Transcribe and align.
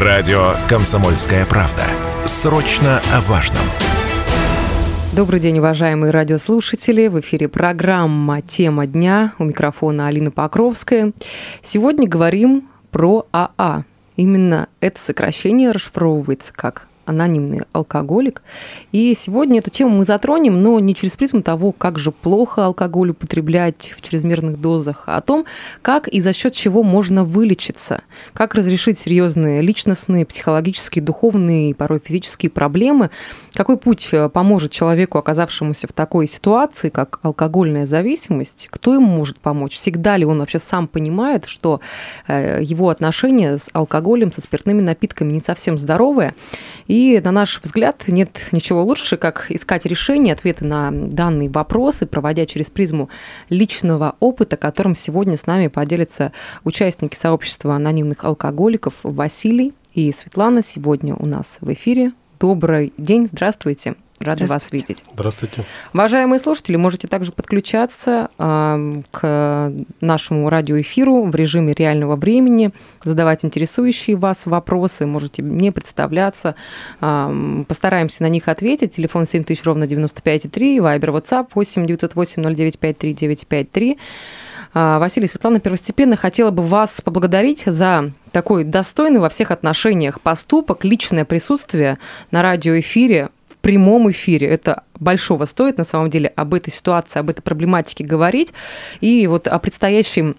Радио 0.00 0.52
«Комсомольская 0.68 1.44
правда». 1.44 1.82
Срочно 2.24 3.02
о 3.12 3.20
важном. 3.22 3.64
Добрый 5.16 5.40
день, 5.40 5.58
уважаемые 5.58 6.12
радиослушатели. 6.12 7.08
В 7.08 7.18
эфире 7.18 7.48
программа 7.48 8.40
«Тема 8.40 8.86
дня». 8.86 9.32
У 9.40 9.44
микрофона 9.44 10.06
Алина 10.06 10.30
Покровская. 10.30 11.10
Сегодня 11.64 12.06
говорим 12.06 12.68
про 12.92 13.26
АА. 13.32 13.82
Именно 14.14 14.68
это 14.78 15.00
сокращение 15.00 15.72
расшифровывается 15.72 16.52
как 16.52 16.86
анонимный 17.08 17.62
алкоголик. 17.72 18.42
И 18.92 19.16
сегодня 19.18 19.60
эту 19.60 19.70
тему 19.70 19.96
мы 19.96 20.04
затронем, 20.04 20.62
но 20.62 20.78
не 20.78 20.94
через 20.94 21.16
призму 21.16 21.42
того, 21.42 21.72
как 21.72 21.98
же 21.98 22.12
плохо 22.12 22.66
алкоголь 22.66 23.10
употреблять 23.10 23.94
в 23.96 24.02
чрезмерных 24.02 24.60
дозах, 24.60 25.04
а 25.06 25.16
о 25.16 25.20
том, 25.20 25.46
как 25.82 26.08
и 26.08 26.20
за 26.20 26.32
счет 26.32 26.52
чего 26.52 26.82
можно 26.82 27.24
вылечиться, 27.24 28.02
как 28.34 28.54
разрешить 28.54 28.98
серьезные 28.98 29.62
личностные, 29.62 30.26
психологические, 30.26 31.02
духовные 31.02 31.70
и 31.70 31.74
порой 31.74 32.00
физические 32.04 32.50
проблемы, 32.50 33.10
какой 33.54 33.76
путь 33.76 34.08
э, 34.12 34.28
поможет 34.28 34.70
человеку, 34.72 35.18
оказавшемуся 35.18 35.86
в 35.86 35.92
такой 35.92 36.26
ситуации, 36.26 36.90
как 36.90 37.20
алкогольная 37.22 37.86
зависимость, 37.86 38.68
кто 38.70 38.94
ему 38.94 39.06
может 39.06 39.38
помочь, 39.38 39.74
всегда 39.74 40.16
ли 40.16 40.24
он 40.24 40.40
вообще 40.40 40.58
сам 40.58 40.86
понимает, 40.88 41.46
что 41.46 41.80
э, 42.26 42.60
его 42.62 42.90
отношения 42.90 43.58
с 43.58 43.68
алкоголем, 43.72 44.32
со 44.32 44.40
спиртными 44.40 44.82
напитками 44.82 45.32
не 45.32 45.40
совсем 45.40 45.78
здоровые, 45.78 46.34
и 46.86 46.97
и, 46.98 47.20
на 47.20 47.30
наш 47.30 47.60
взгляд, 47.62 48.02
нет 48.08 48.48
ничего 48.50 48.82
лучше, 48.82 49.16
как 49.16 49.46
искать 49.50 49.84
решения, 49.86 50.32
ответы 50.32 50.64
на 50.64 50.90
данные 50.90 51.48
вопросы, 51.48 52.06
проводя 52.06 52.44
через 52.44 52.70
призму 52.70 53.08
личного 53.50 54.16
опыта, 54.18 54.56
которым 54.56 54.96
сегодня 54.96 55.36
с 55.36 55.46
нами 55.46 55.68
поделятся 55.68 56.32
участники 56.64 57.14
сообщества 57.14 57.76
анонимных 57.76 58.24
алкоголиков 58.24 58.94
Василий 59.04 59.74
и 59.94 60.12
Светлана. 60.12 60.64
Сегодня 60.66 61.14
у 61.14 61.26
нас 61.26 61.58
в 61.60 61.72
эфире. 61.72 62.10
Добрый 62.40 62.92
день, 62.98 63.28
здравствуйте. 63.30 63.94
Рады 64.20 64.46
вас 64.46 64.72
видеть. 64.72 65.04
Здравствуйте. 65.14 65.64
Уважаемые 65.94 66.40
слушатели, 66.40 66.76
можете 66.76 67.06
также 67.06 67.30
подключаться 67.30 68.30
э, 68.38 69.02
к 69.10 69.72
нашему 70.00 70.50
радиоэфиру 70.50 71.24
в 71.24 71.34
режиме 71.34 71.72
реального 71.72 72.16
времени, 72.16 72.72
задавать 73.02 73.44
интересующие 73.44 74.16
вас 74.16 74.46
вопросы, 74.46 75.06
можете 75.06 75.42
мне 75.42 75.70
представляться. 75.70 76.56
Э, 77.00 77.64
постараемся 77.68 78.24
на 78.24 78.28
них 78.28 78.48
ответить. 78.48 78.96
Телефон 78.96 79.26
7000 79.26 79.64
ровно 79.64 79.84
95,3, 79.84 80.80
Вайбер, 80.80 81.10
WhatsApp 81.10 81.48
8 81.54 81.86
908 81.86 82.42
0953 82.42 83.14
953. 83.14 83.98
Василий 84.74 85.26
Светлана 85.26 85.60
первостепенно 85.60 86.14
хотела 86.14 86.50
бы 86.50 86.62
вас 86.62 87.00
поблагодарить 87.00 87.62
за 87.64 88.12
такой 88.32 88.64
достойный 88.64 89.18
во 89.18 89.30
всех 89.30 89.50
отношениях 89.50 90.20
поступок, 90.20 90.84
личное 90.84 91.24
присутствие 91.24 91.98
на 92.30 92.42
радиоэфире 92.42 93.30
прямом 93.60 94.10
эфире. 94.10 94.46
Это 94.48 94.84
большого 94.98 95.44
стоит, 95.44 95.78
на 95.78 95.84
самом 95.84 96.10
деле, 96.10 96.32
об 96.36 96.54
этой 96.54 96.72
ситуации, 96.72 97.18
об 97.18 97.30
этой 97.30 97.42
проблематике 97.42 98.04
говорить. 98.04 98.52
И 99.00 99.26
вот 99.26 99.46
о 99.46 99.58
предстоящем 99.58 100.36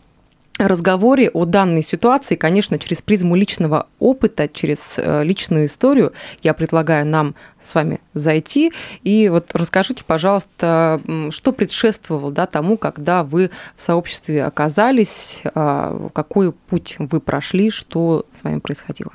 разговоре 0.60 1.30
о 1.30 1.46
данной 1.46 1.84
ситуации, 1.84 2.36
конечно, 2.36 2.78
через 2.78 3.02
призму 3.02 3.36
личного 3.36 3.88
опыта, 3.98 4.48
через 4.48 4.96
э, 4.98 5.24
личную 5.24 5.66
историю, 5.66 6.14
я 6.44 6.54
предлагаю 6.54 7.06
нам 7.06 7.36
с 7.64 7.74
вами 7.74 8.02
зайти. 8.14 8.74
И 9.04 9.30
вот 9.30 9.50
расскажите, 9.54 10.04
пожалуйста, 10.04 11.02
что 11.30 11.54
предшествовало 11.54 12.32
да, 12.32 12.46
тому, 12.46 12.78
когда 12.78 13.24
вы 13.24 13.52
в 13.78 13.82
сообществе 13.82 14.44
оказались, 14.44 15.42
а, 15.56 16.10
какой 16.14 16.52
путь 16.52 16.96
вы 17.00 17.22
прошли, 17.22 17.70
что 17.70 18.26
с 18.32 18.44
вами 18.44 18.60
происходило? 18.60 19.12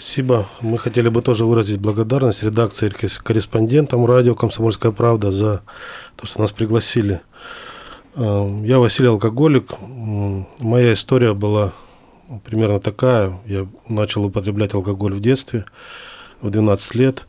Спасибо. 0.00 0.46
Мы 0.62 0.78
хотели 0.78 1.10
бы 1.10 1.20
тоже 1.20 1.44
выразить 1.44 1.78
благодарность 1.78 2.42
редакции 2.42 2.88
корреспондентам 3.22 4.06
радио 4.06 4.34
«Комсомольская 4.34 4.92
правда» 4.92 5.30
за 5.30 5.60
то, 6.16 6.24
что 6.24 6.40
нас 6.40 6.52
пригласили. 6.52 7.20
Э, 8.14 8.48
я 8.64 8.78
Василий 8.78 9.10
Алкоголик. 9.10 9.72
Моя 10.58 10.94
история 10.94 11.34
была 11.34 11.74
примерно 12.46 12.80
такая. 12.80 13.38
Я 13.44 13.66
начал 13.88 14.24
употреблять 14.24 14.72
алкоголь 14.72 15.12
в 15.12 15.20
детстве, 15.20 15.66
в 16.40 16.48
12 16.48 16.94
лет. 16.94 17.26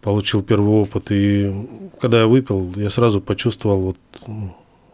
Получил 0.00 0.42
первый 0.42 0.74
опыт. 0.74 1.12
И 1.12 1.54
когда 2.00 2.22
я 2.22 2.26
выпил, 2.26 2.72
я 2.74 2.90
сразу 2.90 3.20
почувствовал, 3.20 3.80
вот, 3.80 3.96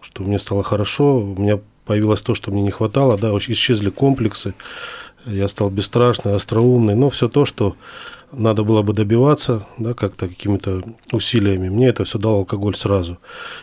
что 0.02 0.24
мне 0.24 0.38
стало 0.38 0.62
хорошо. 0.62 1.20
У 1.20 1.40
меня 1.40 1.58
появилось 1.86 2.20
то, 2.20 2.34
что 2.34 2.50
мне 2.50 2.60
не 2.60 2.70
хватало. 2.70 3.16
Да, 3.16 3.34
исчезли 3.34 3.88
комплексы 3.88 4.52
я 5.28 5.48
стал 5.48 5.70
бесстрашный, 5.70 6.34
остроумный, 6.34 6.94
но 6.94 7.10
все 7.10 7.28
то, 7.28 7.44
что 7.44 7.76
надо 8.32 8.62
было 8.62 8.82
бы 8.82 8.92
добиваться, 8.92 9.66
да, 9.78 9.94
как-то 9.94 10.28
какими-то 10.28 10.82
усилиями, 11.12 11.68
мне 11.68 11.88
это 11.88 12.04
все 12.04 12.18
дал 12.18 12.36
алкоголь 12.36 12.76
сразу. 12.76 13.18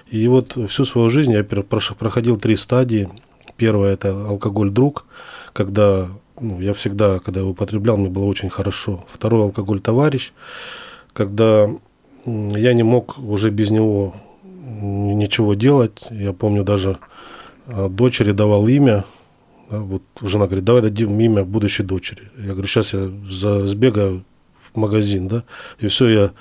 И 0.09 0.27
вот 0.27 0.57
всю 0.69 0.85
свою 0.85 1.09
жизнь 1.09 1.31
я 1.31 1.43
проходил 1.43 2.37
три 2.37 2.55
стадии. 2.55 3.09
Первая– 3.57 3.93
это 3.95 4.09
алкоголь-друг, 4.27 5.05
когда 5.53 6.09
ну, 6.39 6.59
я 6.59 6.73
всегда, 6.73 7.19
когда 7.19 7.41
его 7.41 7.51
употреблял, 7.51 7.97
мне 7.97 8.09
было 8.09 8.25
очень 8.25 8.49
хорошо. 8.49 9.05
Второй– 9.07 9.43
алкоголь-товарищ, 9.43 10.33
когда 11.13 11.69
я 12.25 12.73
не 12.73 12.83
мог 12.83 13.17
уже 13.19 13.51
без 13.51 13.69
него 13.69 14.15
ничего 14.81 15.53
делать. 15.53 16.01
Я 16.09 16.33
помню, 16.33 16.63
даже 16.63 16.97
а, 17.67 17.87
дочери 17.87 18.31
давал 18.31 18.67
имя, 18.67 19.05
да, 19.69 19.79
вот 19.79 20.03
жена 20.21 20.45
говорит, 20.45 20.63
давай 20.63 20.81
дадим 20.81 21.19
имя 21.19 21.43
будущей 21.43 21.83
дочери. 21.83 22.23
Я 22.37 22.51
говорю, 22.51 22.67
сейчас 22.67 22.93
я 22.93 23.09
за, 23.29 23.67
сбегаю 23.67 24.23
в 24.73 24.77
магазин, 24.77 25.27
да, 25.27 25.43
и 25.79 25.87
все, 25.87 26.07
я 26.07 26.31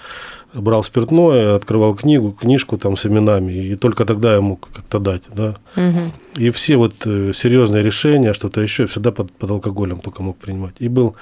брал 0.53 0.85
спиртное, 0.85 1.57
открывал 1.57 1.95
книгу, 1.95 2.33
книжку 2.33 2.79
там 2.79 2.97
с 2.97 3.07
именами, 3.07 3.53
и 3.53 3.77
только 3.77 4.05
тогда 4.05 4.35
я 4.35 4.41
мог 4.41 4.69
как-то 4.73 4.99
дать, 4.99 5.23
да. 5.35 5.57
Угу. 5.77 6.13
И 6.37 6.51
все 6.51 6.77
вот 6.77 6.95
э, 7.07 7.33
серьезные 7.35 7.83
решения, 7.83 8.33
что-то 8.33 8.61
еще, 8.61 8.85
я 8.85 8.87
всегда 8.87 9.13
под, 9.13 9.33
под 9.33 9.51
алкоголем 9.51 10.01
только 10.01 10.23
мог 10.23 10.37
принимать. 10.37 10.75
И 10.79 10.89
был 10.89 11.17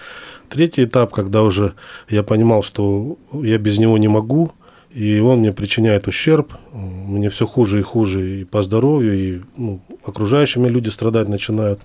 третий 0.49 0.84
этап, 0.84 1.13
когда 1.13 1.43
уже 1.43 1.75
я 2.09 2.23
понимал, 2.23 2.63
что 2.63 3.19
я 3.33 3.59
без 3.59 3.79
него 3.79 3.97
не 3.99 4.09
могу, 4.09 4.53
и 4.94 5.20
он 5.20 5.38
мне 5.38 5.53
причиняет 5.53 6.06
ущерб, 6.06 6.53
мне 6.72 7.30
все 7.30 7.47
хуже 7.47 7.80
и 7.80 7.82
хуже 7.82 8.41
и 8.41 8.44
по 8.44 8.62
здоровью, 8.62 9.14
и 9.14 9.41
ну, 9.56 9.80
окружающими 10.04 10.69
люди 10.69 10.91
страдать 10.91 11.28
начинают. 11.28 11.80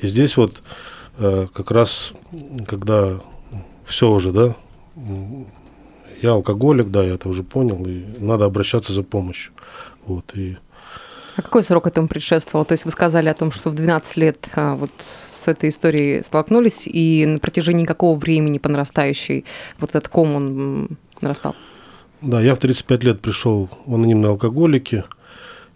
И 0.00 0.08
здесь 0.08 0.36
вот 0.36 0.62
э, 1.18 1.46
как 1.52 1.70
раз, 1.70 2.12
когда 2.66 3.20
все 3.86 4.10
уже, 4.10 4.32
да, 4.32 4.56
я 6.20 6.32
алкоголик, 6.32 6.88
да, 6.88 7.04
я 7.04 7.14
это 7.14 7.28
уже 7.28 7.44
понял, 7.44 7.84
и 7.86 8.04
надо 8.18 8.44
обращаться 8.44 8.92
за 8.92 9.04
помощью. 9.04 9.52
Вот, 10.06 10.32
и... 10.34 10.56
А 11.36 11.42
какой 11.42 11.62
срок 11.62 11.86
этому 11.86 12.08
предшествовал? 12.08 12.64
То 12.64 12.72
есть 12.72 12.84
вы 12.84 12.90
сказали 12.90 13.28
о 13.28 13.34
том, 13.34 13.52
что 13.52 13.70
в 13.70 13.74
12 13.74 14.16
лет 14.16 14.48
а, 14.54 14.74
вот 14.74 14.90
с 15.28 15.46
этой 15.46 15.68
историей 15.68 16.24
столкнулись, 16.24 16.88
и 16.88 17.24
на 17.24 17.38
протяжении 17.38 17.84
какого 17.84 18.18
времени 18.18 18.58
по 18.58 18.68
нарастающей 18.68 19.44
вот 19.78 19.90
этот 19.90 20.08
ком 20.08 20.34
он 20.34 20.98
нарастал? 21.20 21.54
Да, 22.20 22.40
я 22.40 22.54
в 22.54 22.58
35 22.58 23.04
лет 23.04 23.20
пришел 23.20 23.68
в 23.86 23.94
анонимные 23.94 24.30
алкоголики. 24.30 25.04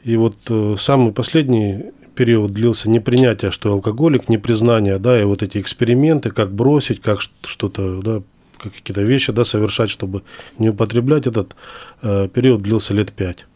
И 0.03 0.17
вот 0.17 0.37
э, 0.49 0.77
самый 0.79 1.13
последний 1.13 1.93
период 2.15 2.53
длился 2.53 2.91
не 2.91 3.01
принятие, 3.01 3.51
что 3.51 3.73
алкоголик, 3.73 4.29
не 4.29 4.39
признание, 4.39 4.99
да, 4.99 5.21
и 5.21 5.25
вот 5.25 5.43
эти 5.43 5.59
эксперименты, 5.59 6.31
как 6.31 6.53
бросить, 6.53 7.01
как 7.01 7.21
что-то, 7.21 8.01
да, 8.03 8.23
какие-то 8.59 9.03
вещи, 9.03 9.33
да, 9.33 9.45
совершать, 9.45 9.91
чтобы 9.91 10.23
не 10.59 10.71
употреблять, 10.71 11.27
этот 11.27 11.55
э, 12.03 12.29
период 12.33 12.63
длился 12.63 12.95
лет 12.95 13.13
пять. 13.13 13.47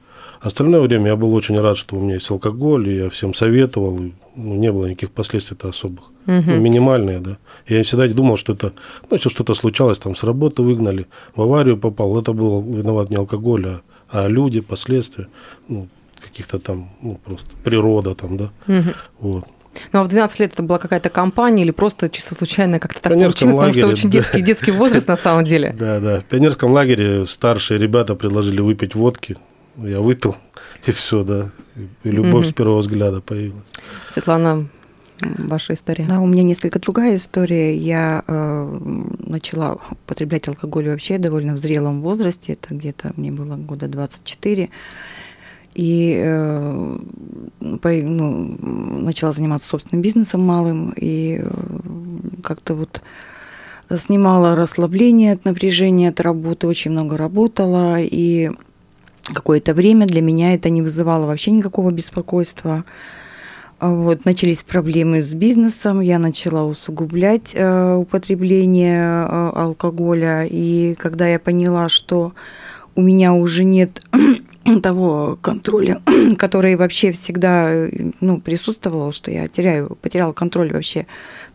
Остальное 0.41 0.81
время 0.81 1.09
я 1.09 1.17
был 1.17 1.35
очень 1.35 1.59
рад, 1.59 1.77
что 1.77 1.97
у 1.97 2.01
меня 2.01 2.15
есть 2.15 2.31
алкоголь, 2.31 2.89
и 2.89 2.97
я 2.97 3.11
всем 3.11 3.35
советовал, 3.35 3.99
и, 3.99 4.13
ну, 4.35 4.55
не 4.55 4.71
было 4.71 4.87
никаких 4.87 5.11
последствий-то 5.11 5.69
особых. 5.69 6.05
Угу. 6.27 6.43
Ну, 6.47 6.61
минимальные, 6.61 7.21
да. 7.21 7.39
Я 7.67 7.83
всегда 7.83 8.07
думал, 8.09 8.37
что 8.37 8.53
это, 8.53 8.73
ну, 9.11 9.17
если 9.17 9.29
что-то 9.29 9.55
случалось, 9.55 9.99
там 9.99 10.15
с 10.15 10.25
работы 10.25 10.63
выгнали, 10.63 11.07
в 11.35 11.43
аварию 11.43 11.77
попал, 11.77 12.19
это 12.19 12.33
был 12.33 12.63
виноват 12.63 13.11
не 13.11 13.17
алкоголь, 13.17 13.67
а, 13.67 13.81
а 14.09 14.29
люди, 14.29 14.61
последствия, 14.61 15.29
ну, 15.69 15.89
каких-то 16.23 16.59
там, 16.59 16.91
ну, 17.03 17.19
просто 17.25 17.49
природа 17.65 18.15
там, 18.15 18.37
да. 18.37 18.51
Угу. 18.67 18.95
Вот. 19.21 19.45
Ну, 19.93 20.01
а 20.01 20.05
в 20.05 20.09
12 20.09 20.41
лет 20.41 20.53
это 20.53 20.63
была 20.63 20.79
какая-то 20.79 21.11
компания 21.11 21.63
или 21.63 21.71
просто 21.71 22.09
чисто 22.09 22.35
случайно 22.35 22.79
как-то 22.79 23.01
так 23.01 23.13
получилось, 23.13 23.55
лагере, 23.55 23.83
потому 23.83 23.97
что 23.97 24.07
очень 24.07 24.11
детский, 24.11 24.39
да. 24.41 24.47
детский 24.47 24.71
возраст 24.71 25.07
на 25.07 25.17
самом 25.17 25.45
деле. 25.45 25.75
Да, 25.87 26.01
да. 26.01 26.21
В 26.21 26.25
пионерском 26.25 26.73
лагере 26.73 27.27
старшие 27.27 27.79
ребята 27.79 28.15
предложили 28.15 28.61
выпить 28.61 28.95
водки. 28.95 29.37
Я 29.79 30.01
выпил, 30.01 30.37
и 30.87 30.93
все, 30.93 31.23
да. 31.23 31.51
И 32.05 32.11
любовь 32.11 32.49
с 32.49 32.53
первого 32.53 32.81
взгляда 32.81 33.21
появилась. 33.21 33.71
Светлана, 34.11 34.69
ваша 35.21 35.75
история? 35.75 36.07
Да, 36.07 36.21
у 36.21 36.27
меня 36.27 36.43
несколько 36.43 36.79
другая 36.79 37.17
история. 37.17 37.77
Я 37.77 38.25
э, 38.27 38.79
начала 39.19 39.79
употреблять 39.91 40.49
алкоголь 40.49 40.89
вообще 40.89 41.19
довольно 41.19 41.55
в 41.55 41.59
зрелом 41.59 42.01
возрасте. 42.01 42.55
Это 42.55 42.75
где-то 42.75 43.13
мне 43.17 43.31
было 43.31 43.57
года 43.57 43.89
24. 43.89 44.71
и 45.75 46.23
э, 46.25 46.99
по, 47.83 47.91
ну, 47.91 48.57
начала 49.03 49.33
заниматься 49.33 49.69
собственным 49.69 50.03
бизнесом 50.03 50.41
малым, 50.41 50.95
и 50.97 51.41
э, 51.43 51.51
как-то 52.43 52.75
вот 52.75 53.03
снимала 53.99 54.57
расслабление 54.57 55.35
от 55.35 55.45
напряжения 55.45 56.09
от 56.09 56.21
работы, 56.21 56.67
очень 56.67 56.91
много 56.91 57.17
работала, 57.17 58.01
и 58.01 58.51
какое-то 59.33 59.75
время 59.75 60.07
для 60.07 60.23
меня 60.23 60.55
это 60.55 60.71
не 60.71 60.83
вызывало 60.83 61.27
вообще 61.27 61.51
никакого 61.51 61.91
беспокойства. 61.91 62.85
Вот, 63.79 64.25
начались 64.25 64.63
проблемы 64.63 65.23
с 65.23 65.35
бизнесом, 65.35 66.01
я 66.01 66.19
начала 66.19 66.65
усугублять 66.65 67.51
э, 67.53 67.95
употребление 67.95 69.27
э, 69.29 69.51
алкоголя, 69.55 70.47
и 70.49 70.95
когда 70.95 71.29
я 71.29 71.39
поняла, 71.39 71.91
что 71.91 72.33
у 72.95 73.03
меня 73.03 73.35
уже 73.35 73.65
нет 73.65 74.03
того 74.83 75.37
контроля, 75.43 76.01
который 76.39 76.77
вообще 76.77 77.13
всегда 77.13 77.87
ну, 78.23 78.41
присутствовал, 78.41 79.13
что 79.13 79.31
я 79.31 79.47
теряю, 79.47 79.99
потеряла 80.01 80.33
контроль 80.33 80.73
вообще 80.73 81.07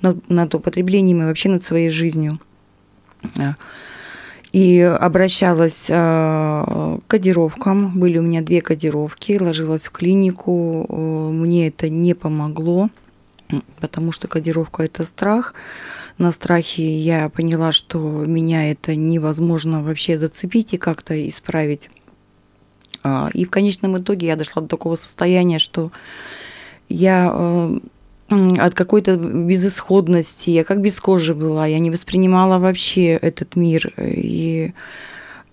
над, 0.04 0.30
над 0.30 0.54
употреблением 0.54 1.24
и 1.24 1.26
вообще 1.26 1.50
над 1.50 1.64
своей 1.64 1.90
жизнью. 1.90 2.40
И 4.52 4.80
обращалась 4.82 5.86
э, 5.88 5.94
к 5.94 7.02
кодировкам. 7.08 7.98
Были 8.00 8.18
у 8.18 8.22
меня 8.22 8.42
две 8.42 8.62
кодировки, 8.62 9.40
ложилась 9.40 9.84
в 9.84 9.92
клинику. 9.92 10.86
Мне 11.32 11.68
это 11.70 11.90
не 11.90 12.14
помогло, 12.14 12.90
потому 13.80 14.12
что 14.12 14.28
кодировка– 14.28 14.84
это 14.84 15.04
страх 15.04 15.54
на 16.22 16.32
страхе 16.32 16.98
я 17.00 17.30
поняла, 17.30 17.72
что 17.72 17.98
меня 18.00 18.72
это 18.72 18.96
невозможно 18.96 19.82
вообще 19.82 20.18
зацепить 20.18 20.74
и 20.74 20.78
как-то 20.78 21.28
исправить. 21.28 21.90
А, 23.04 23.30
и 23.34 23.46
в 23.46 23.50
конечном 23.50 23.98
итоге 23.98 24.28
я 24.28 24.36
дошла 24.36 24.62
до 24.62 24.68
такого 24.68 24.96
состояния, 24.96 25.60
что 25.60 25.92
я 26.90 27.32
э, 27.34 27.80
от 28.32 28.74
какой-то 28.74 29.18
безысходности, 29.18 30.50
я 30.50 30.64
как 30.64 30.82
без 30.82 31.00
кожи 31.00 31.36
была, 31.36 31.66
я 31.68 31.80
не 31.80 31.92
воспринимала 31.92 32.60
вообще 32.60 33.18
этот 33.22 33.56
мир. 33.56 33.94
И 33.98 34.74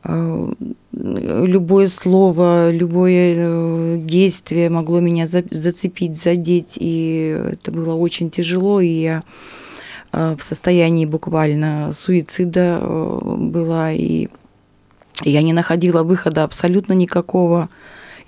э, 0.05 0.53
любое 0.93 1.89
слово, 1.89 2.71
любое 2.71 3.35
э, 3.37 3.97
действие 3.99 4.71
могло 4.71 5.01
меня 5.01 5.27
зацепить, 5.27 6.23
задеть, 6.23 6.77
и 6.77 7.37
это 7.53 7.73
было 7.73 7.95
очень 7.95 8.31
тяжело, 8.31 8.81
и 8.81 8.89
я 8.89 9.23
Э, 10.13 10.37
в 10.39 10.43
состоянии 10.43 11.07
буквально 11.07 11.93
суицида 11.93 12.81
была, 13.25 13.93
и 13.93 14.29
я 15.23 15.43
не 15.43 15.53
находила 15.53 16.03
выхода 16.03 16.45
абсолютно 16.45 16.93
никакого. 16.93 17.69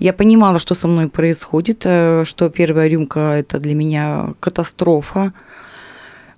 Я 0.01 0.15
понимала, 0.15 0.59
что 0.59 0.75
со 0.75 0.89
мной 0.89 1.09
происходит, 1.09 1.83
э, 1.85 2.25
что 2.27 2.49
первая 2.49 2.89
рюмка– 2.89 3.21
это 3.39 3.61
для 3.61 3.75
меня 3.75 4.33
катастрофа. 4.41 5.35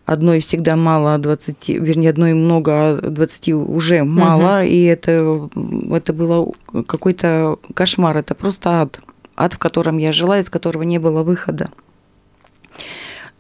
Одной 0.05 0.41
всегда 0.41 0.75
мало, 0.75 1.17
20, 1.17 1.69
вернее, 1.69 2.11
одной 2.11 2.35
много, 2.35 2.99
20 3.01 3.53
уже 3.53 4.03
мало, 4.03 4.59
угу. 4.59 4.67
и 4.67 4.83
это, 4.83 5.49
это 5.93 6.13
было 6.13 6.53
какой-то 6.87 7.61
кошмар, 7.75 8.17
это 8.17 8.35
просто 8.35 8.83
ад. 8.83 8.99
Ад, 9.37 9.55
в 9.55 9.59
котором 9.59 9.99
я 9.99 10.11
жила, 10.11 10.41
из 10.41 10.51
которого 10.51 10.83
не 10.83 10.99
было 10.99 11.23
выхода. 11.23 11.69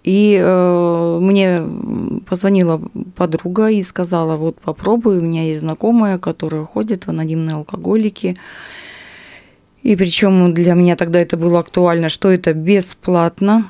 И 0.04 0.40
э, 0.40 1.18
мне 1.20 1.62
позвонила 2.28 2.80
подруга 3.16 3.70
и 3.70 3.82
сказала, 3.82 4.36
вот 4.36 4.60
попробуй, 4.60 5.18
у 5.18 5.22
меня 5.22 5.42
есть 5.42 5.60
знакомая, 5.60 6.18
которая 6.18 6.64
ходит 6.64 7.06
в 7.06 7.10
анонимные 7.10 7.56
алкоголики. 7.56 8.36
И 9.82 9.96
причем 9.96 10.54
для 10.54 10.74
меня 10.74 10.96
тогда 10.96 11.20
это 11.20 11.36
было 11.36 11.58
актуально, 11.58 12.08
что 12.08 12.30
это 12.30 12.52
бесплатно. 12.52 13.66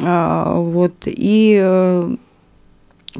А, 0.00 0.54
вот. 0.54 0.94
И 1.06 1.58
э, 1.62 2.16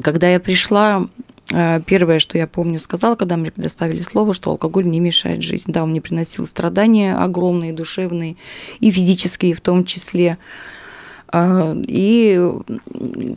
когда 0.01 0.29
я 0.29 0.39
пришла, 0.41 1.07
э, 1.53 1.81
первое, 1.85 2.19
что 2.19 2.37
я 2.37 2.47
помню, 2.47 2.79
сказала, 2.79 3.15
когда 3.15 3.37
мне 3.37 3.51
предоставили 3.51 4.03
слово, 4.03 4.33
что 4.33 4.51
алкоголь 4.51 4.85
не 4.85 4.99
мешает 4.99 5.41
жизни. 5.41 5.71
Да, 5.71 5.83
он 5.83 5.91
мне 5.91 6.01
приносил 6.01 6.47
страдания 6.47 7.15
огромные, 7.15 7.71
душевные 7.71 8.35
и 8.81 8.91
физические 8.91 9.55
в 9.55 9.61
том 9.61 9.85
числе. 9.85 10.37
А, 11.31 11.77
и 11.87 12.41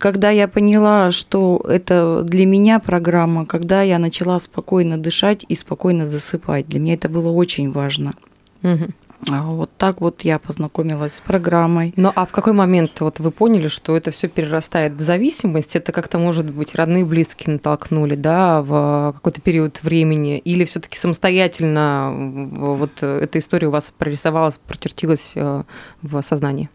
когда 0.01 0.31
я 0.31 0.49
поняла, 0.49 1.13
что 1.13 1.65
это 1.69 2.23
для 2.25 2.45
меня 2.45 2.81
программа, 2.81 3.47
когда 3.47 3.83
я 3.83 4.01
начала 4.01 4.41
спокойно 4.41 4.99
дышать 4.99 5.45
и 5.49 5.55
спокойно 5.55 6.11
засыпать, 6.11 6.67
для 6.67 6.81
меня 6.81 6.95
это 6.95 7.09
было 7.09 7.31
очень 7.31 7.71
важно. 7.71 8.15
Угу. 8.63 8.93
Вот 9.25 9.71
так 9.77 10.01
вот 10.01 10.23
я 10.23 10.41
познакомилась 10.41 11.15
с 11.15 11.21
программой. 11.21 11.95
Ну 11.97 12.11
а 12.15 12.27
в 12.27 12.33
какой 12.33 12.53
момент 12.55 13.01
вот 13.01 13.21
вы 13.21 13.31
поняли, 13.31 13.69
что 13.69 13.97
это 13.97 14.11
все 14.11 14.27
перерастает 14.27 14.95
в 14.95 15.01
зависимость? 15.01 15.77
Это 15.77 15.93
как-то, 15.93 16.19
может 16.19 16.51
быть, 16.51 16.75
родные 16.75 17.05
близкие 17.05 17.53
натолкнули, 17.53 18.17
да, 18.17 18.63
в 18.63 19.13
какой-то 19.15 19.41
период 19.41 19.81
времени? 19.85 20.39
Или 20.39 20.65
все 20.65 20.81
таки 20.81 20.99
самостоятельно 20.99 22.13
вот 22.51 23.01
эта 23.01 23.39
история 23.39 23.69
у 23.69 23.71
вас 23.71 23.93
прорисовалась, 23.97 24.59
прочертилась 24.67 25.33
э, 25.37 25.63
в 26.03 26.23
сознании? 26.23 26.69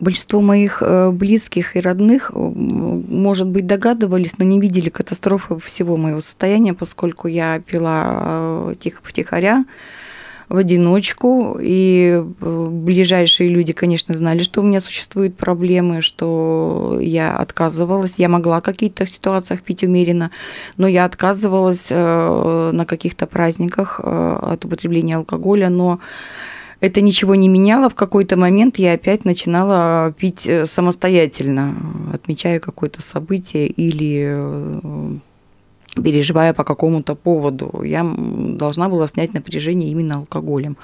Большинство 0.00 0.40
моих 0.40 0.82
э, 0.82 1.10
близких 1.10 1.76
и 1.76 1.80
родных, 1.80 2.32
может 2.34 3.46
быть, 3.46 3.68
догадывались, 3.68 4.38
но 4.38 4.44
не 4.44 4.60
видели 4.60 4.90
катастрофы 4.90 5.60
всего 5.60 5.96
моего 5.96 6.20
состояния, 6.20 6.74
поскольку 6.74 7.28
я 7.28 7.60
пила 7.60 8.70
э, 8.72 8.74
тихо 8.80 9.02
в 10.48 10.56
одиночку, 10.56 11.58
и 11.60 12.22
э, 12.40 12.68
ближайшие 12.70 13.48
люди, 13.48 13.72
конечно, 13.72 14.14
знали, 14.14 14.42
что 14.42 14.60
у 14.60 14.64
меня 14.64 14.80
существуют 14.80 15.36
проблемы, 15.36 16.02
что 16.02 16.98
я 17.00 17.36
отказывалась. 17.36 18.14
Я 18.16 18.28
могла 18.28 18.60
в 18.60 18.64
каких-то 18.64 19.06
ситуациях 19.06 19.62
пить 19.62 19.82
умеренно, 19.82 20.30
но 20.76 20.86
я 20.86 21.04
отказывалась 21.04 21.86
э, 21.88 22.70
на 22.72 22.84
каких-то 22.84 23.26
праздниках 23.26 24.00
э, 24.02 24.38
от 24.40 24.64
употребления 24.64 25.16
алкоголя, 25.16 25.68
но 25.68 26.00
это 26.80 27.00
ничего 27.00 27.34
не 27.34 27.48
меняло. 27.48 27.88
В 27.88 27.94
какой-то 27.94 28.36
момент 28.36 28.78
я 28.78 28.94
опять 28.94 29.24
начинала 29.24 30.12
пить 30.12 30.48
самостоятельно, 30.66 31.76
отмечая 32.12 32.58
какое-то 32.58 33.00
событие 33.02 33.68
или 33.68 35.20
переживая 35.94 36.54
по 36.54 36.64
какому-то 36.64 37.14
поводу. 37.14 37.82
Я 37.82 38.04
должна 38.04 38.88
была 38.88 39.08
снять 39.08 39.34
напряжение 39.34 39.90
именно 39.90 40.16
алкоголем. 40.16 40.76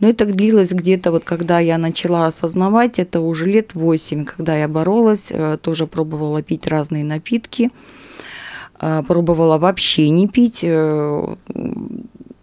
Но 0.00 0.08
это 0.08 0.26
длилось 0.26 0.70
где-то 0.70 1.10
вот 1.10 1.24
когда 1.24 1.58
я 1.58 1.76
начала 1.78 2.26
осознавать, 2.26 2.98
это 2.98 3.20
уже 3.20 3.46
лет 3.46 3.74
восемь, 3.74 4.24
когда 4.24 4.56
я 4.56 4.68
боролась, 4.68 5.28
э, 5.30 5.58
тоже 5.60 5.86
пробовала 5.86 6.42
пить 6.42 6.66
разные 6.66 7.04
напитки, 7.04 7.70
э, 8.80 9.02
пробовала 9.06 9.58
вообще 9.58 10.08
не 10.10 10.28
пить, 10.28 10.60
э, 10.62 11.34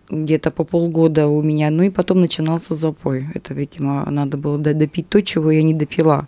где-то 0.09 0.51
по 0.51 0.63
полгода 0.63 1.27
у 1.27 1.41
меня, 1.41 1.71
ну 1.71 1.83
и 1.83 1.89
потом 1.89 2.21
начинался 2.21 2.75
запой. 2.75 3.27
Это, 3.33 3.53
видимо, 3.53 4.05
надо 4.11 4.37
было 4.37 4.57
допить 4.57 5.09
то, 5.09 5.21
чего 5.21 5.51
я 5.51 5.63
не 5.63 5.73
допила. 5.73 6.27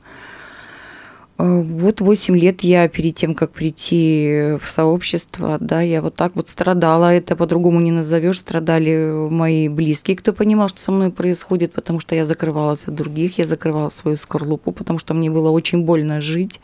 Э, 1.38 1.62
вот 1.62 2.02
8 2.02 2.36
лет 2.36 2.62
я 2.62 2.88
перед 2.88 3.16
тем, 3.16 3.36
как 3.36 3.52
прийти 3.52 4.58
в 4.62 4.70
сообщество, 4.70 5.58
да, 5.60 5.82
я 5.82 6.02
вот 6.02 6.16
так 6.16 6.36
вот 6.36 6.50
страдала, 6.50 7.14
это 7.14 7.36
по-другому 7.36 7.80
не 7.80 7.92
назовешь, 7.92 8.40
страдали 8.40 9.30
мои 9.30 9.70
близкие, 9.70 10.18
кто 10.18 10.34
понимал, 10.34 10.70
что 10.70 10.80
со 10.80 10.92
мной 10.92 11.12
происходит, 11.12 11.74
потому 11.74 12.00
что 12.00 12.16
я 12.16 12.26
закрывалась 12.26 12.88
от 12.88 12.96
других, 12.96 13.38
я 13.38 13.46
закрывала 13.46 13.90
свою 13.90 14.18
скорлупу, 14.18 14.72
потому 14.72 14.98
что 15.00 15.14
мне 15.14 15.30
было 15.30 15.52
очень 15.52 15.84
больно 15.84 16.22
жить, 16.22 16.60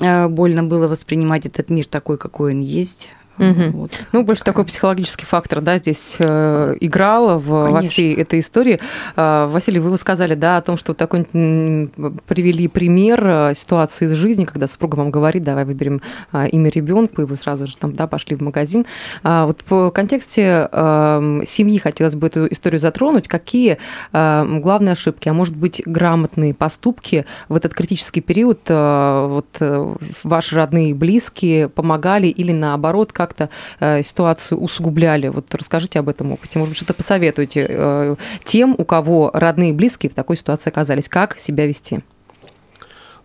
э, 0.00 0.28
больно 0.28 0.62
было 0.62 0.86
воспринимать 0.86 1.46
этот 1.46 1.68
мир 1.68 1.86
такой, 1.86 2.18
какой 2.18 2.54
он 2.54 2.60
есть. 2.60 3.08
Угу. 3.38 3.70
Вот. 3.72 3.90
Ну, 4.12 4.24
больше 4.24 4.44
такой 4.44 4.64
психологический 4.64 5.24
фактор, 5.24 5.60
да, 5.60 5.78
здесь 5.78 6.16
э, 6.18 6.76
играл 6.80 7.38
в, 7.38 7.70
во 7.70 7.82
всей 7.82 8.14
этой 8.14 8.40
истории. 8.40 8.78
Э, 9.16 9.46
Василий, 9.46 9.80
вы 9.80 9.96
сказали, 9.96 10.34
да, 10.34 10.58
о 10.58 10.62
том, 10.62 10.76
что 10.76 10.94
такой 10.94 11.24
привели 11.24 12.68
пример 12.68 13.26
э, 13.26 13.54
ситуации 13.54 14.04
из 14.04 14.12
жизни, 14.12 14.44
когда 14.44 14.66
супруга 14.66 14.96
вам 14.96 15.10
говорит, 15.10 15.44
давай 15.44 15.64
выберем 15.64 16.02
э, 16.32 16.48
имя 16.48 16.70
ребенку, 16.70 17.22
и 17.22 17.24
вы 17.24 17.36
сразу 17.36 17.66
же 17.66 17.76
там, 17.76 17.94
да, 17.94 18.06
пошли 18.06 18.36
в 18.36 18.42
магазин. 18.42 18.84
А 19.22 19.46
вот 19.46 19.62
в 19.68 19.90
контексте 19.90 20.68
э, 20.70 21.40
семьи 21.46 21.78
хотелось 21.78 22.14
бы 22.14 22.26
эту 22.26 22.46
историю 22.46 22.80
затронуть. 22.80 23.28
Какие 23.28 23.78
э, 24.12 24.58
главные 24.60 24.92
ошибки, 24.92 25.28
а 25.28 25.32
может 25.32 25.56
быть, 25.56 25.82
грамотные 25.86 26.52
поступки 26.54 27.24
в 27.48 27.56
этот 27.56 27.72
критический 27.74 28.20
период 28.20 28.60
э, 28.68 29.26
вот 29.28 29.46
э, 29.60 29.94
ваши 30.22 30.54
родные 30.54 30.90
и 30.90 30.94
близкие 30.94 31.68
помогали 31.68 32.26
или 32.26 32.52
наоборот, 32.52 33.12
как-то 33.26 33.50
э, 33.80 34.02
ситуацию 34.02 34.58
усугубляли. 34.58 35.28
Вот 35.28 35.54
расскажите 35.54 35.98
об 35.98 36.08
этом 36.08 36.32
опыте. 36.32 36.58
Может 36.58 36.72
быть, 36.72 36.76
что-то 36.76 36.94
посоветуете 36.94 37.66
э, 37.68 38.16
тем, 38.44 38.74
у 38.76 38.84
кого 38.84 39.30
родные 39.32 39.70
и 39.70 39.72
близкие 39.72 40.10
в 40.10 40.14
такой 40.14 40.36
ситуации 40.36 40.70
оказались. 40.70 41.08
Как 41.08 41.38
себя 41.38 41.66
вести? 41.66 42.00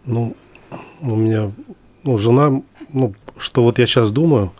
Ну, 0.05 0.35
у 1.01 1.15
меня 1.15 1.51
ну, 2.03 2.17
жена, 2.17 2.61
ну, 2.93 3.13
что 3.37 3.63
вот 3.63 3.79
я 3.79 3.85
сейчас 3.85 4.11
думаю, 4.11 4.51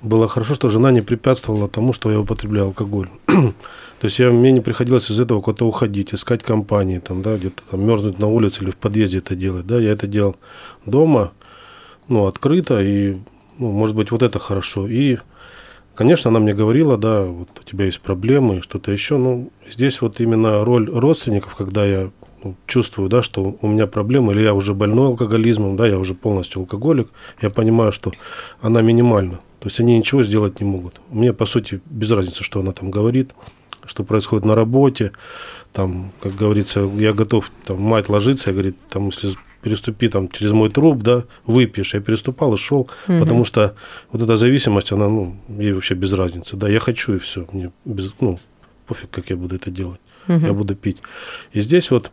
было 0.00 0.28
хорошо, 0.28 0.54
что 0.54 0.68
жена 0.68 0.90
не 0.90 1.02
препятствовала 1.02 1.68
тому, 1.68 1.92
что 1.92 2.10
я 2.10 2.20
употреблял 2.20 2.68
алкоголь. 2.68 3.08
То 3.26 4.06
есть 4.06 4.18
я, 4.18 4.30
мне 4.30 4.52
не 4.52 4.60
приходилось 4.60 5.10
из 5.10 5.20
этого 5.20 5.40
куда-то 5.40 5.66
уходить, 5.66 6.14
искать 6.14 6.42
компании, 6.42 6.98
там, 6.98 7.22
да, 7.22 7.36
где-то 7.36 7.62
там 7.70 7.86
мерзнуть 7.86 8.18
на 8.18 8.26
улице 8.26 8.62
или 8.62 8.70
в 8.70 8.76
подъезде 8.76 9.18
это 9.18 9.34
делать. 9.34 9.66
Да, 9.66 9.78
я 9.78 9.92
это 9.92 10.06
делал 10.06 10.36
дома, 10.84 11.32
ну, 12.08 12.26
открыто, 12.26 12.82
и, 12.82 13.16
ну, 13.58 13.70
может 13.70 13.96
быть, 13.96 14.10
вот 14.10 14.22
это 14.22 14.38
хорошо. 14.38 14.86
И, 14.88 15.18
конечно, 15.94 16.30
она 16.30 16.40
мне 16.40 16.54
говорила, 16.54 16.96
да, 16.96 17.22
вот 17.22 17.48
у 17.60 17.62
тебя 17.62 17.86
есть 17.86 18.00
проблемы, 18.00 18.62
что-то 18.62 18.92
еще. 18.92 19.16
Ну, 19.16 19.50
здесь 19.70 20.00
вот 20.00 20.20
именно 20.20 20.64
роль 20.64 20.90
родственников, 20.90 21.54
когда 21.54 21.84
я 21.84 22.10
ну, 22.42 22.56
чувствую, 22.66 23.08
да, 23.08 23.22
что 23.22 23.56
у 23.60 23.66
меня 23.66 23.86
проблемы, 23.86 24.32
или 24.32 24.42
я 24.42 24.54
уже 24.54 24.74
больной 24.74 25.08
алкоголизмом, 25.08 25.76
да, 25.76 25.86
я 25.86 25.98
уже 25.98 26.14
полностью 26.14 26.60
алкоголик, 26.60 27.08
я 27.40 27.50
понимаю, 27.50 27.92
что 27.92 28.12
она 28.60 28.82
минимальна. 28.82 29.40
То 29.60 29.68
есть 29.68 29.80
они 29.80 29.96
ничего 29.96 30.22
сделать 30.22 30.60
не 30.60 30.66
могут. 30.66 31.00
Мне, 31.10 31.32
по 31.32 31.46
сути, 31.46 31.80
без 31.86 32.10
разницы, 32.10 32.44
что 32.44 32.60
она 32.60 32.72
там 32.72 32.90
говорит 32.90 33.32
что 33.86 34.04
происходит 34.04 34.44
на 34.44 34.54
работе. 34.54 35.12
Там, 35.72 36.12
как 36.20 36.34
говорится, 36.34 36.80
я 36.96 37.12
готов, 37.12 37.50
там, 37.64 37.80
мать 37.80 38.08
ложится, 38.08 38.50
я 38.50 38.54
говорит, 38.54 38.76
там, 38.88 39.06
если 39.08 39.36
переступи 39.64 40.08
там 40.08 40.28
через 40.28 40.52
мой 40.52 40.70
труп, 40.70 41.02
да, 41.02 41.24
выпьешь. 41.46 41.94
Я 41.94 42.00
переступал 42.00 42.54
и 42.54 42.56
шел, 42.56 42.80
угу. 42.80 43.20
потому 43.20 43.44
что 43.44 43.74
вот 44.12 44.22
эта 44.22 44.36
зависимость, 44.36 44.92
она, 44.92 45.08
ну, 45.08 45.36
ей 45.58 45.72
вообще 45.72 45.94
без 45.94 46.12
разницы. 46.12 46.56
Да, 46.56 46.68
я 46.68 46.80
хочу 46.80 47.14
и 47.14 47.18
все. 47.18 47.46
Мне 47.52 47.70
без, 47.84 48.12
ну, 48.20 48.38
пофиг, 48.86 49.10
как 49.10 49.30
я 49.30 49.36
буду 49.36 49.56
это 49.56 49.70
делать. 49.70 50.00
Угу. 50.28 50.46
Я 50.46 50.52
буду 50.52 50.74
пить. 50.74 50.98
И 51.54 51.62
здесь 51.62 51.90
вот, 51.90 52.10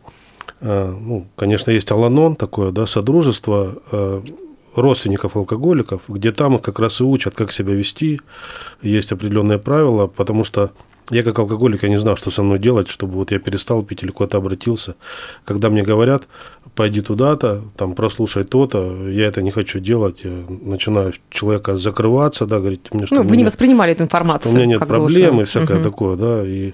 э, 0.60 0.96
ну, 1.00 1.26
конечно, 1.36 1.70
есть 1.72 1.92
Аланон 1.92 2.36
такое, 2.36 2.72
да, 2.72 2.86
содружество 2.86 3.74
э, 3.92 4.22
родственников 4.74 5.36
алкоголиков, 5.36 6.00
где 6.08 6.32
там 6.32 6.56
их 6.56 6.62
как 6.62 6.78
раз 6.78 7.00
и 7.00 7.04
учат, 7.04 7.34
как 7.34 7.52
себя 7.52 7.74
вести. 7.74 8.20
Есть 8.80 9.12
определенные 9.12 9.58
правила, 9.58 10.06
потому 10.06 10.44
что 10.44 10.70
я 11.10 11.22
как 11.22 11.38
алкоголик, 11.38 11.82
я 11.82 11.88
не 11.88 11.98
знал, 11.98 12.16
что 12.16 12.30
со 12.30 12.42
мной 12.42 12.58
делать, 12.58 12.88
чтобы 12.88 13.14
вот 13.14 13.32
я 13.32 13.38
перестал 13.38 13.82
пить 13.82 14.02
или 14.02 14.10
куда-то 14.10 14.38
обратился. 14.38 14.94
Когда 15.44 15.68
мне 15.68 15.82
говорят, 15.82 16.24
пойди 16.74 17.00
туда-то, 17.00 17.62
там 17.76 17.94
прослушай 17.94 18.44
то-то, 18.44 19.08
я 19.08 19.26
это 19.26 19.42
не 19.42 19.50
хочу 19.50 19.80
делать, 19.80 20.24
я 20.24 20.30
начинаю 20.48 21.12
человека 21.30 21.76
закрываться, 21.76 22.46
да, 22.46 22.58
говорить 22.58 22.92
мне, 22.92 23.06
что... 23.06 23.16
Ну, 23.16 23.22
вы 23.22 23.36
не 23.36 23.44
воспринимали 23.44 23.92
эту 23.92 24.04
информацию. 24.04 24.52
у 24.52 24.56
меня 24.56 24.66
нет 24.66 24.86
проблем 24.86 25.40
и 25.40 25.44
всякое 25.44 25.78
угу. 25.78 25.84
такое, 25.84 26.16
да, 26.16 26.46
и 26.46 26.72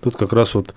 тут 0.00 0.16
как 0.16 0.32
раз 0.32 0.54
вот, 0.54 0.74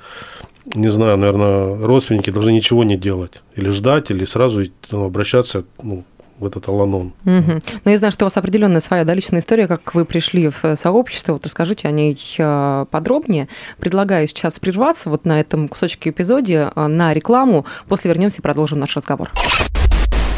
не 0.66 0.90
знаю, 0.90 1.18
наверное, 1.18 1.86
родственники 1.86 2.30
должны 2.30 2.52
ничего 2.52 2.84
не 2.84 2.98
делать, 2.98 3.42
или 3.56 3.70
ждать, 3.70 4.12
или 4.12 4.26
сразу 4.26 4.64
ну, 4.92 5.06
обращаться 5.06 5.66
ну, 5.82 6.04
в 6.42 6.46
этот 6.46 6.68
Аланон. 6.68 7.14
Угу. 7.26 7.62
Но 7.86 7.92
я 7.92 7.98
знаю, 7.98 8.12
что 8.12 8.26
у 8.26 8.28
вас 8.28 8.36
определенная 8.36 8.82
своя 8.82 9.06
да, 9.06 9.14
личная 9.14 9.40
история, 9.40 9.68
как 9.68 9.94
вы 9.94 10.06
пришли 10.06 10.50
в 10.50 10.76
сообщество. 10.76 11.34
Вот 11.34 11.46
расскажите 11.46 11.88
о 11.88 11.92
ней 11.92 12.20
э, 12.38 12.86
подробнее. 12.90 13.48
Предлагаю 13.78 14.28
сейчас 14.28 14.60
прерваться 14.60 15.10
вот 15.10 15.26
на 15.26 15.40
этом 15.40 15.68
кусочке 15.68 16.10
эпизоде 16.10 16.72
э, 16.76 16.88
на 16.88 17.14
рекламу. 17.14 17.66
После 17.88 18.10
вернемся 18.10 18.40
и 18.40 18.42
продолжим 18.42 18.80
наш 18.80 18.96
разговор. 18.96 19.32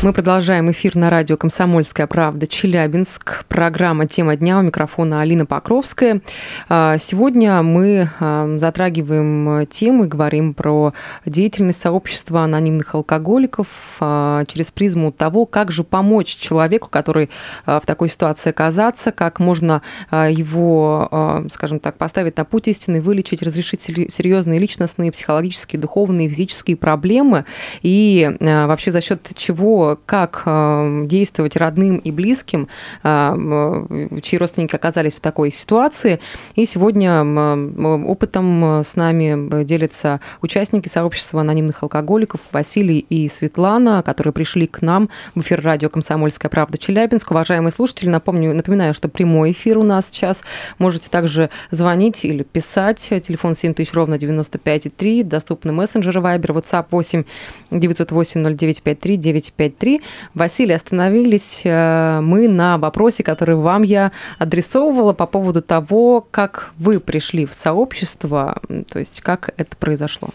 Мы 0.02 0.12
продолжаем 0.12 0.70
эфир 0.72 0.96
на 0.96 1.10
радио 1.10 1.38
«Комсомольская 1.38 2.08
правда» 2.08 2.48
Челябинск. 2.48 3.46
Программа 3.48 4.08
«Тема 4.08 4.36
дня» 4.36 4.60
у 4.60 4.62
микрофона 4.62 5.22
Алина 5.22 5.46
Покровская. 5.46 6.22
А, 6.68 6.98
сегодня 6.98 7.62
мы 7.62 8.10
а, 8.20 8.58
затрагиваем 8.58 9.66
тему 9.68 10.06
и 10.06 10.08
говорим 10.08 10.54
про 10.54 10.94
деятельность 11.26 11.82
сообщества 11.82 12.42
анонимных 12.42 12.96
алкоголиков 12.96 13.68
а, 14.02 14.44
через 14.46 14.72
призму 14.72 15.12
того, 15.12 15.46
как 15.46 15.72
же 15.72 15.84
помочь 15.84 16.36
человеку, 16.36 16.90
который 16.90 17.30
в 17.66 17.84
такой 17.86 18.10
ситуации 18.10 18.50
оказаться, 18.50 19.12
как 19.12 19.40
можно 19.40 19.82
его, 20.12 21.44
скажем 21.52 21.80
так, 21.80 21.98
поставить 21.98 22.38
на 22.38 22.46
путь 22.46 22.68
истины, 22.68 23.02
вылечить, 23.02 23.42
разрешить 23.42 23.84
серьезные 23.84 24.60
личностные, 24.60 25.12
психологические, 25.12 25.80
духовные, 25.80 26.30
физические 26.30 26.78
проблемы 26.78 27.46
и 27.82 28.36
вообще 28.40 28.92
за 28.92 29.02
счет 29.02 29.30
чего 29.36 29.93
как 30.06 30.44
э, 30.46 31.06
действовать 31.06 31.56
родным 31.56 31.98
и 31.98 32.12
близким, 32.12 32.68
э, 33.04 34.20
чьи 34.22 34.40
родственники 34.40 34.76
оказались 34.76 35.14
в 35.14 35.20
такой 35.20 35.52
ситуации. 35.52 36.20
И 36.56 36.66
сегодня 36.66 37.24
опытом 37.24 38.82
с 38.84 38.96
нами 38.96 39.64
делятся 39.64 40.20
участники 40.42 40.88
сообщества 40.88 41.42
анонимных 41.42 41.84
алкоголиков 41.84 42.42
Василий 42.52 43.00
и 43.00 43.30
Светлана, 43.30 44.04
которые 44.04 44.34
пришли 44.34 44.68
к 44.68 44.82
нам 44.82 45.10
в 45.36 45.42
эфир 45.42 45.62
радио 45.62 45.90
«Комсомольская 45.90 46.50
правда» 46.50 46.78
Челябинск. 46.78 47.32
Уважаемые 47.32 47.72
слушатели, 47.72 48.10
напомню, 48.10 48.54
напоминаю, 48.54 48.94
что 48.94 49.10
прямой 49.10 49.52
эфир 49.52 49.78
у 49.78 49.84
нас 49.84 50.08
сейчас. 50.08 50.42
Можете 50.78 51.10
также 51.10 51.50
звонить 51.72 52.26
или 52.26 52.44
писать. 52.44 53.00
Телефон 53.10 53.56
7000 53.56 53.94
ровно 53.94 54.16
95,3. 54.16 55.24
Доступны 55.24 55.74
мессенджеры 55.74 56.22
Viber, 56.22 56.62
WhatsApp 56.62 56.88
8 56.92 57.24
908 57.72 58.44
0953 58.44 59.18
953 59.18 59.73
3. 59.78 60.02
Василий, 60.34 60.74
остановились 60.74 61.62
э, 61.64 62.20
мы 62.22 62.48
на 62.48 62.78
вопросе, 62.78 63.24
который 63.24 63.56
вам 63.56 63.84
я 63.84 64.12
адресовывала 64.40 65.14
по 65.14 65.26
поводу 65.26 65.62
того, 65.62 66.26
как 66.30 66.72
вы 66.78 67.00
пришли 67.00 67.46
в 67.46 67.54
сообщество, 67.54 68.62
то 68.90 69.00
есть 69.00 69.22
как 69.22 69.54
это 69.58 69.76
произошло. 69.78 70.30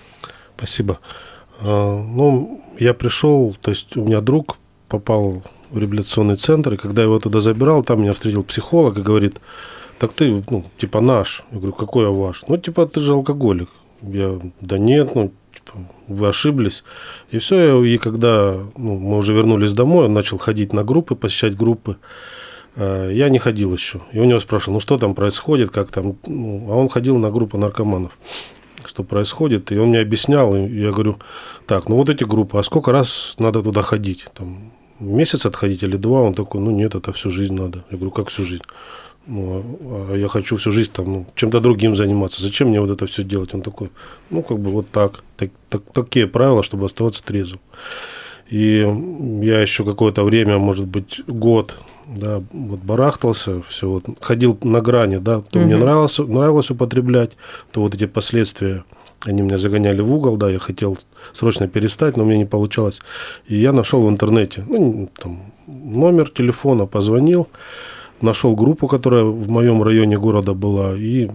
Спасибо. 0.57 0.99
А, 1.61 2.03
ну, 2.03 2.63
я 2.79 2.95
пришел, 2.95 3.57
то 3.61 3.71
есть 3.71 3.97
у 3.97 4.05
меня 4.05 4.21
друг 4.21 4.57
попал 4.89 5.43
в 5.71 5.79
реабилитационный 5.79 6.37
центр, 6.37 6.75
и 6.75 6.77
когда 6.77 7.03
я 7.03 7.07
его 7.07 7.19
туда 7.19 7.41
забирал, 7.41 7.83
там 7.83 8.01
меня 8.01 8.13
встретил 8.13 8.43
психолог 8.43 8.99
и 8.99 9.03
говорит, 9.03 9.37
так 9.99 10.13
ты, 10.13 10.43
ну, 10.51 10.65
типа 10.79 11.01
наш. 11.01 11.43
Я 11.51 11.59
говорю, 11.59 11.73
какой 11.73 12.05
я 12.05 12.11
ваш? 12.11 12.45
Ну, 12.49 12.57
типа, 12.57 12.87
ты 12.87 13.01
же 13.01 13.13
алкоголик. 13.13 13.69
Я, 14.03 14.39
да 14.61 14.79
нет, 14.79 15.15
ну, 15.15 15.33
вы 16.07 16.29
ошиблись. 16.29 16.85
И 17.31 17.39
все, 17.39 17.83
и 17.83 17.99
когда 17.99 18.57
ну, 18.77 18.99
мы 18.99 19.19
уже 19.19 19.33
вернулись 19.33 19.73
домой, 19.73 20.07
он 20.07 20.15
начал 20.15 20.39
ходить 20.39 20.73
на 20.73 20.85
группы, 20.85 21.15
посещать 21.15 21.57
группы. 21.57 21.97
А, 22.77 23.11
я 23.11 23.29
не 23.29 23.39
ходил 23.39 23.73
еще. 23.73 24.01
И 24.13 24.19
у 24.19 24.25
него 24.25 24.41
спрашивал, 24.41 24.75
ну 24.75 24.81
что 24.81 24.99
там 24.99 25.15
происходит, 25.15 25.71
как 25.71 25.91
там. 25.91 26.17
Ну, 26.27 26.67
а 26.71 26.77
он 26.77 26.89
ходил 26.89 27.19
на 27.19 27.31
группу 27.31 27.59
наркоманов, 27.59 28.17
что 28.85 29.03
происходит. 29.03 29.73
И 29.73 29.79
он 29.79 29.89
мне 29.89 30.01
объяснял, 30.01 30.55
и 30.57 30.69
я 30.69 30.93
говорю, 30.93 31.19
так, 31.67 31.89
ну 31.89 31.97
вот 31.97 32.09
эти 32.09 32.25
группы, 32.25 32.59
а 32.59 32.63
сколько 32.63 32.93
раз 32.93 33.35
надо 33.39 33.63
туда 33.63 33.83
ходить? 33.83 34.27
Там, 34.35 34.73
месяц 35.01 35.47
отходить 35.47 35.83
или 35.83 35.97
два? 35.97 36.23
Он 36.23 36.35
такой, 36.35 36.61
ну 36.61 36.71
нет, 36.71 36.95
это 36.95 37.13
всю 37.13 37.31
жизнь 37.31 37.55
надо. 37.55 37.85
Я 37.91 37.97
говорю, 37.97 38.11
как 38.11 38.29
всю 38.29 38.45
жизнь? 38.45 38.65
Ну, 39.29 40.09
а 40.11 40.17
я 40.17 40.29
хочу 40.29 40.57
всю 40.57 40.73
жизнь 40.73 40.91
там 40.93 41.13
ну, 41.13 41.27
чем-то 41.35 41.61
другим 41.61 41.95
заниматься. 41.95 42.43
Зачем 42.43 42.69
мне 42.69 42.81
вот 42.81 42.91
это 42.91 43.07
все 43.07 43.23
делать? 43.23 43.55
Он 43.55 43.61
такой, 43.61 43.91
ну, 44.31 44.43
как 44.43 44.59
бы 44.59 44.71
вот 44.71 44.89
так, 44.91 45.23
так, 45.37 45.51
так 45.69 45.83
такие 45.93 46.27
правила, 46.27 46.63
чтобы 46.63 46.87
оставаться 46.87 47.23
трезвым. 47.23 47.61
И 48.51 48.79
я 49.43 49.61
еще 49.61 49.85
какое-то 49.85 50.25
время, 50.25 50.59
может 50.59 50.87
быть, 50.87 51.21
год, 51.27 51.77
да, 52.07 52.43
вот 52.53 52.81
барахтался, 52.81 53.61
все 53.69 53.89
вот, 53.89 54.05
ходил 54.21 54.59
на 54.63 54.81
грани, 54.81 55.19
да, 55.19 55.43
то 55.43 55.59
угу. 55.59 55.67
мне 55.67 55.77
нравилось, 55.77 56.19
нравилось 56.19 56.71
употреблять, 56.71 57.37
то 57.71 57.83
вот 57.83 57.95
эти 57.95 58.07
последствия, 58.07 58.85
они 59.21 59.43
меня 59.43 59.59
загоняли 59.59 60.01
в 60.01 60.11
угол, 60.13 60.39
да, 60.39 60.49
я 60.49 60.59
хотел 60.59 60.97
срочно 61.35 61.69
перестать, 61.69 62.17
но 62.17 62.25
мне 62.25 62.39
не 62.39 62.47
получалось. 62.47 63.03
И 63.47 63.57
я 63.57 63.73
нашел 63.73 64.03
в 64.07 64.09
интернете, 64.09 64.65
ну, 64.67 65.11
там, 65.21 65.53
номер 65.67 66.31
телефона, 66.31 66.87
позвонил, 66.87 67.49
нашел 68.21 68.57
группу, 68.57 68.87
которая 68.89 69.25
в 69.25 69.51
моем 69.51 69.83
районе 69.83 70.19
города 70.19 70.55
была, 70.55 70.97
и, 70.97 71.31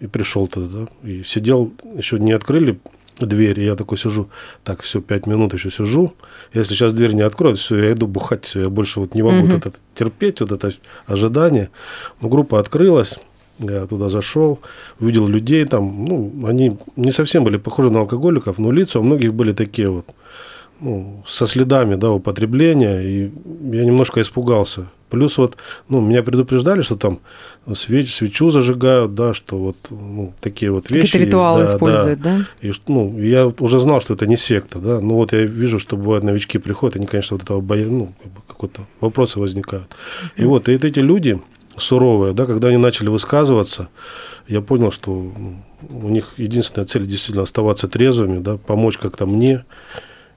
и 0.00 0.06
пришел 0.06 0.46
туда, 0.46 0.66
да, 0.66 1.08
и 1.08 1.22
сидел, 1.24 1.72
еще 1.96 2.18
не 2.18 2.32
открыли 2.32 2.78
дверь, 3.18 3.60
и 3.60 3.64
я 3.64 3.76
такой 3.76 3.98
сижу, 3.98 4.28
так, 4.64 4.82
все, 4.82 5.00
пять 5.00 5.26
минут 5.26 5.54
еще 5.54 5.70
сижу, 5.70 6.12
если 6.52 6.74
сейчас 6.74 6.92
дверь 6.92 7.12
не 7.12 7.22
откроют, 7.22 7.58
все, 7.58 7.76
я 7.76 7.92
иду 7.92 8.06
бухать, 8.06 8.44
все, 8.44 8.62
я 8.62 8.68
больше 8.68 9.00
вот 9.00 9.14
не 9.14 9.22
могу 9.22 9.46
mm-hmm. 9.46 9.54
вот 9.54 9.66
это 9.66 9.78
терпеть, 9.94 10.40
вот 10.40 10.52
это 10.52 10.72
ожидание. 11.06 11.70
Но 12.20 12.28
группа 12.28 12.58
открылась, 12.58 13.18
я 13.58 13.86
туда 13.86 14.08
зашел, 14.08 14.58
увидел 14.98 15.28
людей 15.28 15.64
там, 15.64 16.04
ну, 16.04 16.46
они 16.46 16.76
не 16.96 17.12
совсем 17.12 17.44
были 17.44 17.56
похожи 17.56 17.90
на 17.90 18.00
алкоголиков, 18.00 18.58
но 18.58 18.72
лица 18.72 18.98
у 18.98 19.02
многих 19.02 19.32
были 19.32 19.52
такие 19.52 19.88
вот, 19.88 20.06
ну, 20.84 21.24
со 21.26 21.46
следами, 21.46 21.94
да, 21.96 22.10
употребления, 22.10 23.00
и 23.00 23.32
я 23.72 23.84
немножко 23.84 24.20
испугался. 24.20 24.86
Плюс 25.08 25.38
вот, 25.38 25.56
ну, 25.88 26.00
меня 26.00 26.22
предупреждали, 26.22 26.82
что 26.82 26.96
там 26.96 27.20
свеч, 27.74 28.14
свечу 28.14 28.50
зажигают, 28.50 29.14
да, 29.14 29.32
что 29.32 29.56
вот 29.56 29.76
ну, 29.90 30.34
такие 30.40 30.70
вот 30.70 30.90
вещи. 30.90 31.06
Какие-то 31.06 31.26
ритуалы 31.26 31.60
есть, 31.60 31.72
да, 31.72 31.76
используют, 31.76 32.20
да. 32.20 32.38
да? 32.38 32.68
И 32.68 32.72
ну, 32.88 33.18
я 33.18 33.46
уже 33.46 33.80
знал, 33.80 34.00
что 34.00 34.14
это 34.14 34.26
не 34.26 34.36
секта, 34.36 34.78
да. 34.78 35.00
Ну 35.00 35.14
вот 35.14 35.32
я 35.32 35.42
вижу, 35.42 35.78
что 35.78 35.96
бывают 35.96 36.24
новички 36.24 36.58
приходят, 36.58 36.96
они, 36.96 37.06
конечно, 37.06 37.36
вот 37.36 37.44
этого 37.44 37.60
боятся, 37.60 37.92
ну, 37.92 38.12
какой-то 38.46 38.82
вопросы 39.00 39.40
возникают. 39.40 39.86
И 40.36 40.42
mm-hmm. 40.42 40.46
вот 40.46 40.68
и 40.68 40.72
эти 40.72 40.98
люди 40.98 41.40
суровые, 41.78 42.34
да, 42.34 42.44
когда 42.44 42.68
они 42.68 42.76
начали 42.76 43.08
высказываться, 43.08 43.88
я 44.48 44.60
понял, 44.60 44.92
что 44.92 45.10
ну, 45.10 45.62
у 46.02 46.08
них 46.08 46.34
единственная 46.36 46.86
цель 46.86 47.06
действительно 47.06 47.44
оставаться 47.44 47.88
трезвыми, 47.88 48.38
да, 48.38 48.58
помочь 48.58 48.98
как-то 48.98 49.26
мне. 49.26 49.64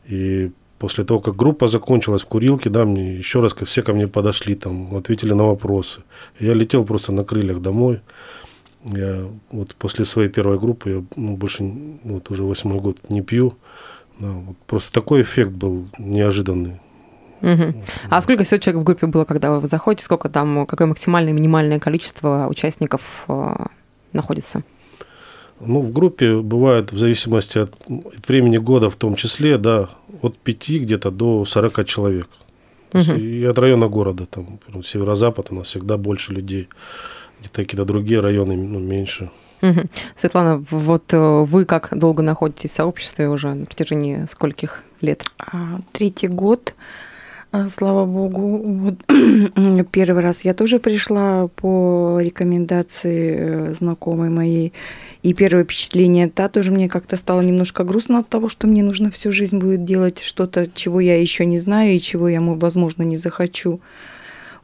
И 0.07 0.51
после 0.79 1.03
того, 1.03 1.19
как 1.19 1.35
группа 1.35 1.67
закончилась 1.67 2.21
в 2.21 2.27
курилке, 2.27 2.69
да, 2.69 2.85
мне 2.85 3.15
еще 3.15 3.41
раз 3.41 3.53
все 3.53 3.81
ко 3.81 3.93
мне 3.93 4.07
подошли, 4.07 4.55
там, 4.55 4.95
ответили 4.95 5.33
на 5.33 5.45
вопросы. 5.45 6.01
Я 6.39 6.53
летел 6.53 6.85
просто 6.85 7.11
на 7.11 7.23
крыльях 7.23 7.61
домой. 7.61 8.01
Я 8.83 9.27
вот 9.51 9.75
после 9.75 10.05
своей 10.05 10.29
первой 10.29 10.59
группы, 10.59 10.89
я 10.89 11.03
ну, 11.15 11.35
больше 11.35 11.63
вот 12.03 12.29
уже 12.31 12.43
восьмой 12.43 12.79
год 12.79 12.97
не 13.09 13.21
пью. 13.21 13.55
Да, 14.19 14.31
вот 14.31 14.57
просто 14.65 14.91
такой 14.93 15.21
эффект 15.21 15.51
был 15.51 15.87
неожиданный. 15.97 16.79
Угу. 17.41 17.83
А 18.09 18.21
сколько 18.21 18.43
всего 18.43 18.59
человек 18.59 18.81
в 18.81 18.83
группе 18.83 19.07
было, 19.07 19.25
когда 19.25 19.59
вы 19.59 19.67
заходите? 19.67 20.05
Сколько 20.05 20.29
там, 20.29 20.65
какое 20.65 20.87
максимальное, 20.87 21.33
минимальное 21.33 21.79
количество 21.79 22.47
участников 22.49 23.01
э, 23.27 23.55
находится? 24.13 24.63
Ну, 25.59 25.81
в 25.81 25.91
группе 25.91 26.35
бывает, 26.35 26.91
в 26.91 26.97
зависимости 26.97 27.57
от, 27.57 27.73
времени 28.27 28.57
года 28.57 28.89
в 28.89 28.95
том 28.95 29.15
числе, 29.15 29.57
да, 29.57 29.89
от 30.21 30.37
5 30.37 30.69
где-то 30.81 31.11
до 31.11 31.45
40 31.45 31.85
человек. 31.85 32.29
Угу. 32.93 33.19
И 33.19 33.43
от 33.43 33.57
района 33.59 33.87
города, 33.87 34.25
там, 34.25 34.59
северо-запад 34.83 35.47
у 35.51 35.55
нас 35.55 35.67
всегда 35.67 35.97
больше 35.97 36.33
людей. 36.33 36.69
Где-то 37.39 37.61
какие-то 37.61 37.85
другие 37.85 38.19
районы 38.19 38.55
ну, 38.55 38.79
меньше. 38.79 39.29
Угу. 39.61 39.81
Светлана, 40.15 40.63
вот 40.69 41.13
э, 41.13 41.43
вы 41.43 41.65
как 41.65 41.89
долго 41.97 42.21
находитесь 42.23 42.71
в 42.71 42.75
сообществе 42.75 43.27
уже 43.27 43.53
на 43.53 43.65
протяжении 43.65 44.25
скольких 44.29 44.83
лет? 45.01 45.23
А, 45.39 45.79
третий 45.91 46.27
год. 46.27 46.75
А, 47.51 47.69
слава 47.69 48.05
богу, 48.05 48.61
вот 48.63 48.95
первый 49.91 50.21
раз 50.21 50.43
я 50.43 50.53
тоже 50.53 50.79
пришла 50.79 51.47
по 51.47 52.19
рекомендации 52.19 53.35
э, 53.37 53.73
знакомой 53.73 54.29
моей. 54.29 54.73
И 55.27 55.33
первое 55.33 55.65
впечатление, 55.65 56.31
да, 56.33 56.47
тоже 56.47 56.71
мне 56.71 56.87
как-то 56.87 57.17
стало 57.17 57.41
немножко 57.41 57.83
грустно 57.83 58.19
от 58.19 58.29
того, 58.29 58.47
что 58.47 58.65
мне 58.65 58.81
нужно 58.81 59.11
всю 59.11 59.33
жизнь 59.33 59.57
будет 59.57 59.83
делать 59.83 60.21
что-то, 60.21 60.69
чего 60.73 61.01
я 61.01 61.19
еще 61.19 61.45
не 61.45 61.59
знаю 61.59 61.95
и 61.95 61.99
чего 61.99 62.29
я, 62.29 62.39
возможно, 62.39 63.03
не 63.03 63.17
захочу. 63.17 63.81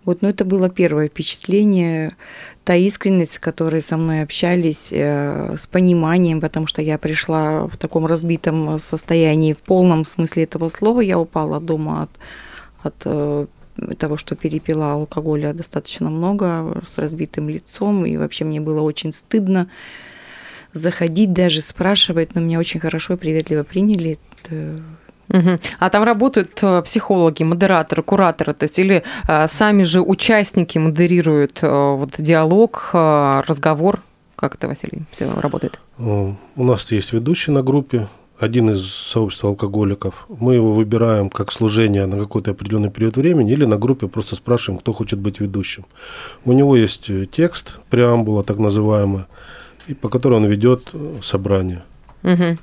Вот, 0.05 0.21
но 0.21 0.29
это 0.29 0.45
было 0.45 0.69
первое 0.69 1.09
впечатление, 1.09 2.15
та 2.63 2.75
искренность, 2.75 3.33
с 3.33 3.39
которой 3.39 3.81
со 3.81 3.97
мной 3.97 4.21
общались, 4.21 4.87
э, 4.89 5.57
с 5.59 5.67
пониманием, 5.67 6.39
потому 6.39 6.65
что 6.65 6.81
я 6.81 6.97
пришла 6.97 7.67
в 7.67 7.75
таком 7.75 8.05
разбитом 8.05 8.79
состоянии, 8.79 9.51
в 9.51 9.57
полном 9.57 10.05
смысле 10.05 10.43
этого 10.43 10.69
слова, 10.69 11.01
я 11.01 11.19
упала 11.19 11.59
дома 11.59 12.03
от, 12.03 12.09
от 12.83 12.95
э, 13.03 13.47
того, 13.97 14.15
что 14.15 14.37
перепила 14.37 14.93
алкоголя 14.93 15.53
достаточно 15.53 16.09
много, 16.09 16.81
с 16.87 16.97
разбитым 16.97 17.49
лицом, 17.49 18.05
и 18.05 18.15
вообще 18.15 18.45
мне 18.45 18.61
было 18.61 18.79
очень 18.79 19.11
стыдно 19.11 19.69
заходить, 20.73 21.33
даже 21.33 21.61
спрашивать, 21.61 22.35
но 22.35 22.41
меня 22.41 22.59
очень 22.59 22.79
хорошо 22.79 23.13
и 23.13 23.17
приветливо 23.17 23.63
приняли. 23.63 24.19
Угу. 25.29 25.59
А 25.79 25.89
там 25.89 26.03
работают 26.03 26.59
э, 26.61 26.81
психологи, 26.83 27.43
модераторы, 27.43 28.03
кураторы, 28.03 28.53
то 28.53 28.63
есть 28.63 28.77
или 28.77 29.03
а, 29.27 29.47
сами 29.47 29.83
же 29.83 30.01
участники 30.01 30.77
модерируют 30.77 31.59
а, 31.61 31.95
вот 31.95 32.11
диалог, 32.17 32.89
а, 32.93 33.43
разговор, 33.47 34.01
как 34.35 34.55
это, 34.55 34.67
Василий, 34.67 35.03
все 35.11 35.31
работает? 35.31 35.79
У 35.97 36.35
нас 36.55 36.91
есть 36.91 37.13
ведущий 37.13 37.51
на 37.51 37.63
группе, 37.63 38.07
один 38.37 38.71
из 38.71 38.85
сообществ 38.85 39.45
алкоголиков. 39.45 40.27
Мы 40.27 40.55
его 40.55 40.73
выбираем 40.73 41.29
как 41.29 41.51
служение 41.51 42.05
на 42.05 42.17
какой-то 42.17 42.51
определенный 42.51 42.91
период 42.91 43.15
времени 43.15 43.53
или 43.53 43.65
на 43.65 43.77
группе 43.77 44.07
просто 44.07 44.35
спрашиваем, 44.35 44.79
кто 44.79 44.91
хочет 44.93 45.19
быть 45.19 45.39
ведущим. 45.39 45.85
У 46.45 46.51
него 46.51 46.75
есть 46.75 47.09
текст, 47.31 47.79
преамбула 47.89 48.43
так 48.43 48.59
называемая, 48.59 49.27
и 49.87 49.93
по 49.93 50.09
которой 50.09 50.35
он 50.35 50.45
ведет 50.45 50.91
собрание. 51.21 51.83
Угу. 52.23 52.57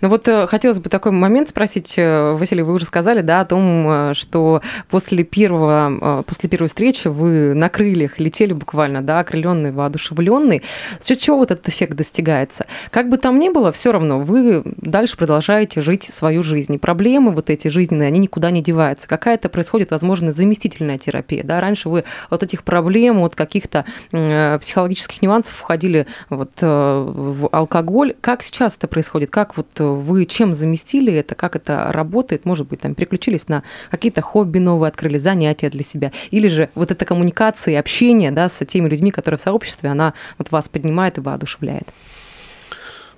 Ну 0.00 0.08
вот 0.08 0.28
э, 0.28 0.46
хотелось 0.46 0.78
бы 0.78 0.90
такой 0.90 1.12
момент 1.12 1.50
спросить, 1.50 1.94
э, 1.96 2.32
Василий, 2.32 2.62
вы 2.62 2.74
уже 2.74 2.84
сказали, 2.84 3.22
да, 3.22 3.40
о 3.40 3.44
том, 3.44 3.86
э, 3.88 4.14
что 4.14 4.62
после 4.88 5.24
первого, 5.24 6.22
после 6.26 6.48
первой 6.48 6.68
встречи 6.68 7.08
вы 7.08 7.54
на 7.54 7.68
крыльях 7.68 8.18
летели 8.18 8.52
буквально, 8.52 9.02
да, 9.02 9.20
окрыленный, 9.20 9.72
воодушевленный. 9.72 10.62
За 11.00 11.08
счет 11.08 11.20
чего 11.20 11.38
вот 11.38 11.50
этот 11.50 11.68
эффект 11.68 11.94
достигается? 11.94 12.66
Как 12.90 13.08
бы 13.08 13.18
там 13.18 13.38
ни 13.38 13.48
было, 13.48 13.72
все 13.72 13.92
равно 13.92 14.20
вы 14.20 14.62
дальше 14.64 15.16
продолжаете 15.16 15.80
жить 15.80 16.04
свою 16.04 16.42
жизнь. 16.42 16.74
И 16.74 16.78
проблемы 16.78 17.32
вот 17.32 17.50
эти 17.50 17.68
жизненные, 17.68 18.08
они 18.08 18.18
никуда 18.18 18.50
не 18.50 18.62
деваются. 18.62 19.08
Какая-то 19.08 19.48
происходит, 19.48 19.90
возможно, 19.90 20.32
заместительная 20.32 20.98
терапия, 20.98 21.42
да, 21.42 21.60
раньше 21.60 21.88
вы 21.88 22.04
от 22.30 22.42
этих 22.42 22.64
проблем, 22.64 23.20
от 23.20 23.34
каких-то 23.34 23.84
психологических 24.10 25.22
нюансов 25.22 25.54
входили 25.54 26.06
вот 26.30 26.52
в 26.60 27.48
алкоголь. 27.52 28.14
Как 28.20 28.42
сейчас 28.42 28.76
это 28.76 28.88
происходит? 28.88 29.30
Как 29.30 29.56
вот 29.56 29.65
вот 29.66 29.80
э, 29.80 29.84
вы 29.84 30.24
чем 30.24 30.54
заместили 30.54 31.12
это, 31.12 31.34
как 31.34 31.56
это 31.56 31.88
работает? 31.92 32.44
Может 32.44 32.68
быть, 32.68 32.80
там 32.80 32.94
переключились 32.94 33.48
на 33.48 33.62
какие-то 33.90 34.22
хобби 34.22 34.58
новые, 34.58 34.88
открыли 34.88 35.18
занятия 35.18 35.70
для 35.70 35.82
себя? 35.82 36.12
Или 36.30 36.48
же 36.48 36.68
вот 36.74 36.90
эта 36.90 37.04
коммуникация 37.04 37.78
общение 37.78 38.30
да, 38.30 38.48
с 38.48 38.64
теми 38.64 38.88
людьми, 38.88 39.10
которые 39.10 39.38
в 39.38 39.42
сообществе, 39.42 39.90
она 39.90 40.14
вот 40.38 40.50
вас 40.50 40.68
поднимает 40.68 41.18
и 41.18 41.20
воодушевляет? 41.20 41.88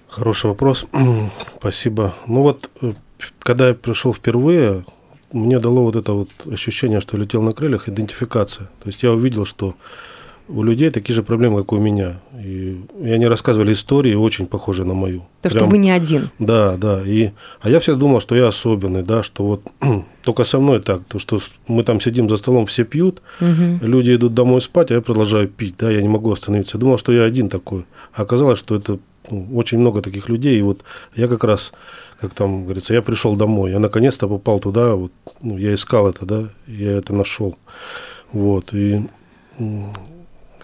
Хороший 0.08 0.46
вопрос. 0.46 0.86
Спасибо. 1.58 2.14
Ну 2.26 2.42
вот, 2.42 2.70
э, 2.82 2.92
когда 3.40 3.68
я 3.68 3.74
пришел 3.74 4.12
впервые, 4.12 4.84
мне 5.32 5.58
дало 5.58 5.82
вот 5.82 5.96
это 5.96 6.12
вот 6.12 6.30
ощущение, 6.50 7.00
что 7.00 7.16
летел 7.16 7.42
на 7.42 7.52
крыльях, 7.52 7.88
идентификация. 7.88 8.68
То 8.82 8.88
есть 8.88 9.02
я 9.02 9.12
увидел, 9.12 9.44
что 9.44 9.74
у 10.48 10.62
людей 10.62 10.90
такие 10.90 11.14
же 11.14 11.22
проблемы, 11.22 11.60
как 11.60 11.72
у 11.72 11.78
меня. 11.78 12.20
И, 12.44 12.80
и 13.02 13.10
они 13.10 13.26
рассказывали 13.26 13.72
истории, 13.72 14.14
очень 14.14 14.46
похожие 14.46 14.86
на 14.86 14.94
мою. 14.94 15.20
То, 15.42 15.50
Прям, 15.50 15.60
что 15.60 15.70
вы 15.70 15.78
не 15.78 15.90
один. 15.90 16.30
Да, 16.38 16.76
да. 16.76 17.02
И, 17.04 17.30
а 17.60 17.70
я 17.70 17.78
всегда 17.80 17.98
думал, 17.98 18.20
что 18.20 18.34
я 18.34 18.48
особенный, 18.48 19.02
да, 19.02 19.22
что 19.22 19.44
вот 19.44 19.62
только 20.22 20.44
со 20.44 20.58
мной 20.58 20.80
так, 20.80 21.02
то, 21.04 21.18
что 21.18 21.40
мы 21.66 21.84
там 21.84 22.00
сидим 22.00 22.28
за 22.28 22.36
столом, 22.36 22.66
все 22.66 22.84
пьют, 22.84 23.20
угу. 23.40 23.86
люди 23.86 24.14
идут 24.14 24.34
домой 24.34 24.60
спать, 24.60 24.90
а 24.90 24.94
я 24.94 25.00
продолжаю 25.00 25.48
пить, 25.48 25.74
да, 25.78 25.90
я 25.90 26.00
не 26.00 26.08
могу 26.08 26.32
остановиться. 26.32 26.76
Я 26.76 26.80
думал, 26.80 26.98
что 26.98 27.12
я 27.12 27.24
один 27.24 27.48
такой. 27.48 27.84
А 28.12 28.22
оказалось, 28.22 28.58
что 28.58 28.74
это 28.74 28.98
ну, 29.30 29.48
очень 29.54 29.78
много 29.78 30.00
таких 30.00 30.28
людей, 30.28 30.58
и 30.58 30.62
вот 30.62 30.80
я 31.14 31.28
как 31.28 31.44
раз 31.44 31.72
как 32.20 32.34
там 32.34 32.64
говорится, 32.64 32.94
я 32.94 33.02
пришел 33.02 33.36
домой, 33.36 33.70
я 33.70 33.78
наконец-то 33.78 34.26
попал 34.26 34.58
туда, 34.58 34.94
вот, 34.96 35.12
ну, 35.40 35.56
я 35.56 35.72
искал 35.72 36.08
это, 36.08 36.26
да, 36.26 36.48
я 36.66 36.92
это 36.96 37.14
нашел. 37.14 37.56
Вот, 38.32 38.74
и 38.74 39.06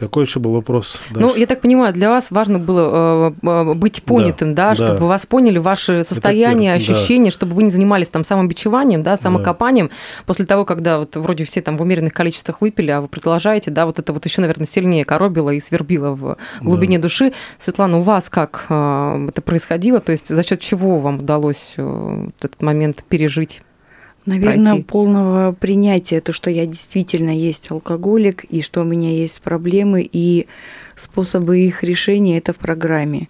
какой 0.05 0.25
еще 0.25 0.41
был 0.41 0.53
вопрос? 0.53 1.01
Дальше? 1.11 1.29
Ну, 1.29 1.35
я 1.35 1.47
так 1.47 1.61
понимаю, 1.61 1.93
для 1.93 2.11
вас 2.11 2.31
важно 2.31 2.59
было 2.59 3.35
э, 3.43 3.49
э 3.49 3.75
быть 3.75 4.03
понятым, 4.03 4.55
да, 4.55 4.75
да, 4.75 4.77
да, 4.77 4.87
чтобы 4.87 5.09
вас 5.09 5.27
поняли 5.27 5.59
ваши 5.59 6.05
состояния, 6.05 6.75
ощущения, 6.75 7.27
да. 7.27 7.31
чтобы 7.31 7.55
вы 7.55 7.65
не 7.65 7.71
занимались 7.71 8.09
там 8.09 8.25
самобичеванием, 8.25 9.03
да, 9.03 9.17
самокопанием. 9.17 9.89
Да. 9.89 9.95
После 10.27 10.47
того, 10.47 10.65
когда 10.65 10.99
вот 10.99 11.17
вроде 11.17 11.45
все 11.45 11.61
там 11.63 11.77
в 11.77 11.83
умеренных 11.83 12.13
количествах 12.13 12.61
выпили, 12.61 12.91
а 12.91 13.01
вы 13.01 13.09
продолжаете, 13.09 13.71
да, 13.71 13.87
вот 13.87 13.99
это 13.99 14.13
вот 14.13 14.25
еще, 14.25 14.41
наверное, 14.41 14.67
сильнее 14.67 15.05
коробило 15.05 15.51
и 15.51 15.61
свербило 15.61 16.11
в 16.11 16.37
глубине 16.61 16.99
да. 16.99 17.03
души. 17.03 17.33
Светлана, 17.59 17.99
у 17.99 18.03
вас 18.03 18.29
как 18.29 18.67
э, 18.69 19.27
это 19.29 19.43
происходило? 19.43 20.01
То 20.01 20.13
есть 20.13 20.29
за 20.29 20.43
счет 20.43 20.61
чего 20.61 20.99
вам 20.99 21.21
удалось 21.21 21.75
э, 21.77 22.29
этот 22.41 22.63
момент 22.63 23.05
пережить? 23.09 23.63
Наверное, 24.27 24.73
пройти. 24.73 24.85
полного 24.85 25.53
принятия, 25.53 26.21
то, 26.21 26.33
что 26.33 26.51
я 26.51 26.67
действительно 26.67 27.37
есть 27.37 27.71
алкоголик, 27.71 28.45
и 28.45 28.63
что 28.63 28.81
у 28.81 28.85
меня 28.85 29.11
есть 29.11 29.43
проблемы, 29.43 30.09
и 30.11 30.47
способы 30.97 31.61
их 31.61 31.83
решения 31.83 32.39
это 32.39 32.53
в 32.53 32.57
программе. 32.57 33.29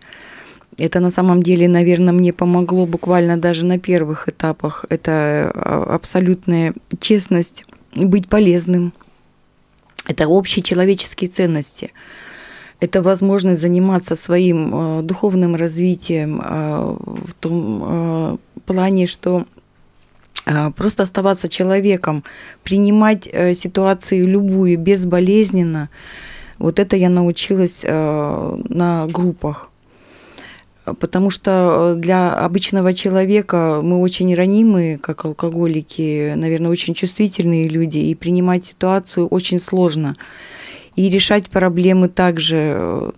Это 0.76 1.00
на 1.00 1.10
самом 1.10 1.42
деле, 1.42 1.68
наверное, 1.68 2.12
мне 2.12 2.32
помогло 2.32 2.86
буквально 2.86 3.36
даже 3.36 3.64
на 3.64 3.78
первых 3.78 4.28
этапах. 4.28 4.84
Это 4.88 5.52
а, 5.54 5.94
абсолютная 5.94 6.74
честность, 7.00 7.64
быть 7.94 8.28
полезным. 8.28 8.92
Это 10.06 10.28
общие 10.28 10.62
человеческие 10.62 11.30
ценности. 11.30 11.92
Это 12.80 13.02
возможность 13.02 13.60
заниматься 13.60 14.16
своим 14.16 14.98
э, 14.98 15.02
духовным 15.02 15.54
развитием 15.54 16.42
э, 16.44 16.96
в 17.28 17.34
том 17.40 17.82
э, 17.82 18.36
плане, 18.66 19.06
что 19.06 19.46
просто 20.76 21.02
оставаться 21.02 21.48
человеком, 21.48 22.24
принимать 22.62 23.28
э, 23.30 23.54
ситуацию 23.54 24.28
любую 24.28 24.78
безболезненно. 24.78 25.88
Вот 26.58 26.78
это 26.78 26.96
я 26.96 27.08
научилась 27.08 27.80
э, 27.82 28.56
на 28.68 29.06
группах. 29.06 29.70
Потому 30.84 31.30
что 31.30 31.94
э, 31.96 32.00
для 32.00 32.34
обычного 32.34 32.92
человека 32.92 33.80
мы 33.82 34.00
очень 34.00 34.34
ранимые, 34.34 34.98
как 34.98 35.24
алкоголики, 35.24 36.34
наверное, 36.36 36.70
очень 36.70 36.94
чувствительные 36.94 37.68
люди, 37.68 37.98
и 37.98 38.14
принимать 38.14 38.66
ситуацию 38.66 39.26
очень 39.26 39.58
сложно. 39.58 40.16
И 40.94 41.08
решать 41.08 41.48
проблемы 41.48 42.08
также 42.08 43.12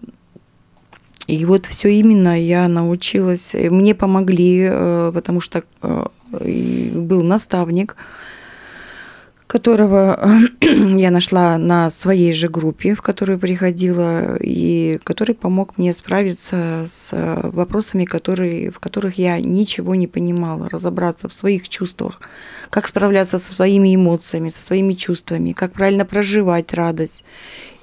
и 1.26 1.44
вот 1.44 1.66
все 1.66 1.88
именно 1.88 2.40
я 2.40 2.68
научилась. 2.68 3.52
Мне 3.54 3.94
помогли, 3.94 4.68
потому 5.12 5.40
что 5.40 5.64
был 6.30 7.22
наставник, 7.22 7.96
которого 9.46 10.18
я 10.60 11.10
нашла 11.10 11.56
на 11.56 11.90
своей 11.90 12.32
же 12.32 12.48
группе, 12.48 12.94
в 12.94 13.02
которую 13.02 13.38
приходила, 13.38 14.36
и 14.40 14.98
который 15.04 15.34
помог 15.34 15.78
мне 15.78 15.92
справиться 15.92 16.88
с 16.92 17.10
вопросами, 17.42 18.04
которые, 18.04 18.70
в 18.70 18.80
которых 18.80 19.18
я 19.18 19.40
ничего 19.40 19.94
не 19.94 20.06
понимала, 20.06 20.68
разобраться 20.68 21.28
в 21.28 21.32
своих 21.32 21.68
чувствах, 21.68 22.20
как 22.70 22.88
справляться 22.88 23.38
со 23.38 23.52
своими 23.52 23.94
эмоциями, 23.94 24.50
со 24.50 24.62
своими 24.62 24.94
чувствами, 24.94 25.52
как 25.52 25.72
правильно 25.72 26.04
проживать 26.04 26.72
радость 26.72 27.22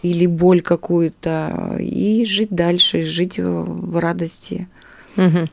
или 0.03 0.27
боль 0.27 0.61
какую-то, 0.61 1.77
и 1.79 2.25
жить 2.25 2.51
дальше, 2.51 3.01
жить 3.01 3.39
в 3.39 3.99
радости. 3.99 4.67
Угу. 5.17 5.47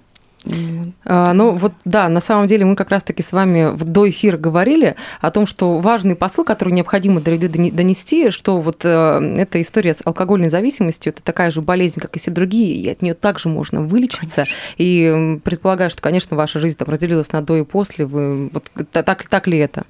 А, 1.04 1.34
ну 1.34 1.52
вот 1.52 1.72
да, 1.84 2.08
на 2.08 2.20
самом 2.20 2.46
деле 2.46 2.64
мы 2.64 2.74
как 2.74 2.90
раз-таки 2.90 3.22
с 3.22 3.32
вами 3.32 3.76
до 3.76 4.08
эфира 4.08 4.38
говорили 4.38 4.96
о 5.20 5.30
том, 5.30 5.46
что 5.46 5.78
важный 5.78 6.16
посыл, 6.16 6.44
который 6.44 6.72
необходимо 6.72 7.20
до 7.20 7.32
людей 7.32 7.70
донести, 7.70 8.30
что 8.30 8.58
вот 8.58 8.80
э, 8.84 9.34
эта 9.38 9.60
история 9.60 9.92
с 9.92 9.98
алкогольной 10.02 10.48
зависимостью 10.48 11.12
это 11.12 11.22
такая 11.22 11.50
же 11.50 11.60
болезнь, 11.60 12.00
как 12.00 12.16
и 12.16 12.18
все 12.18 12.30
другие, 12.30 12.74
и 12.74 12.88
от 12.88 13.02
нее 13.02 13.14
также 13.14 13.50
можно 13.50 13.82
вылечиться. 13.82 14.44
Конечно. 14.44 14.54
И 14.78 15.40
предполагаю, 15.44 15.90
что, 15.90 16.00
конечно, 16.00 16.36
ваша 16.36 16.58
жизнь 16.58 16.76
там 16.76 16.88
разделилась 16.88 17.30
на 17.32 17.42
до 17.42 17.56
и 17.56 17.64
после. 17.64 18.06
Вы 18.06 18.48
вот 18.48 18.64
так 18.92 19.28
так 19.28 19.46
ли 19.46 19.58
это? 19.58 19.84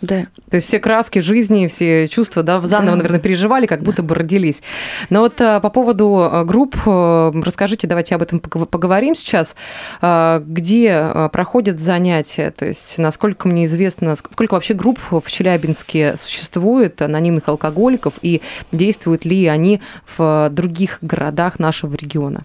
Да. 0.00 0.26
То 0.50 0.56
есть 0.56 0.68
все 0.68 0.78
краски 0.78 1.18
жизни, 1.18 1.66
все 1.66 2.08
чувства, 2.08 2.42
да, 2.42 2.60
заново, 2.60 2.92
да. 2.92 2.96
наверное, 2.96 3.20
переживали, 3.20 3.66
как 3.66 3.82
будто 3.82 4.02
бы 4.02 4.14
родились. 4.14 4.62
Но 5.10 5.20
вот 5.20 5.40
а, 5.40 5.60
по 5.60 5.70
поводу 5.70 6.18
а, 6.20 6.44
групп, 6.44 6.76
а, 6.86 7.32
расскажите, 7.34 7.86
давайте 7.86 8.14
об 8.14 8.22
этом 8.22 8.40
поговорим 8.40 9.14
сейчас. 9.14 9.54
Где 10.00 11.28
проходят 11.32 11.80
занятия? 11.80 12.50
То 12.50 12.66
есть, 12.66 12.98
насколько 12.98 13.48
мне 13.48 13.64
известно, 13.64 14.14
сколько 14.16 14.54
вообще 14.54 14.74
групп 14.74 14.98
в 15.10 15.30
Челябинске 15.30 16.16
существует, 16.16 17.00
анонимных 17.02 17.48
алкоголиков, 17.48 18.14
и 18.22 18.42
действуют 18.72 19.24
ли 19.24 19.46
они 19.46 19.80
в 20.16 20.50
других 20.50 20.98
городах 21.02 21.58
нашего 21.58 21.94
региона? 21.94 22.44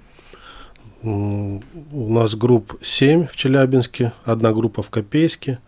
У 1.04 1.60
нас 1.92 2.36
групп 2.36 2.76
7 2.82 3.28
в 3.28 3.36
Челябинске, 3.36 4.14
одна 4.24 4.54
группа 4.54 4.82
в 4.82 4.90
Копейске. 4.90 5.60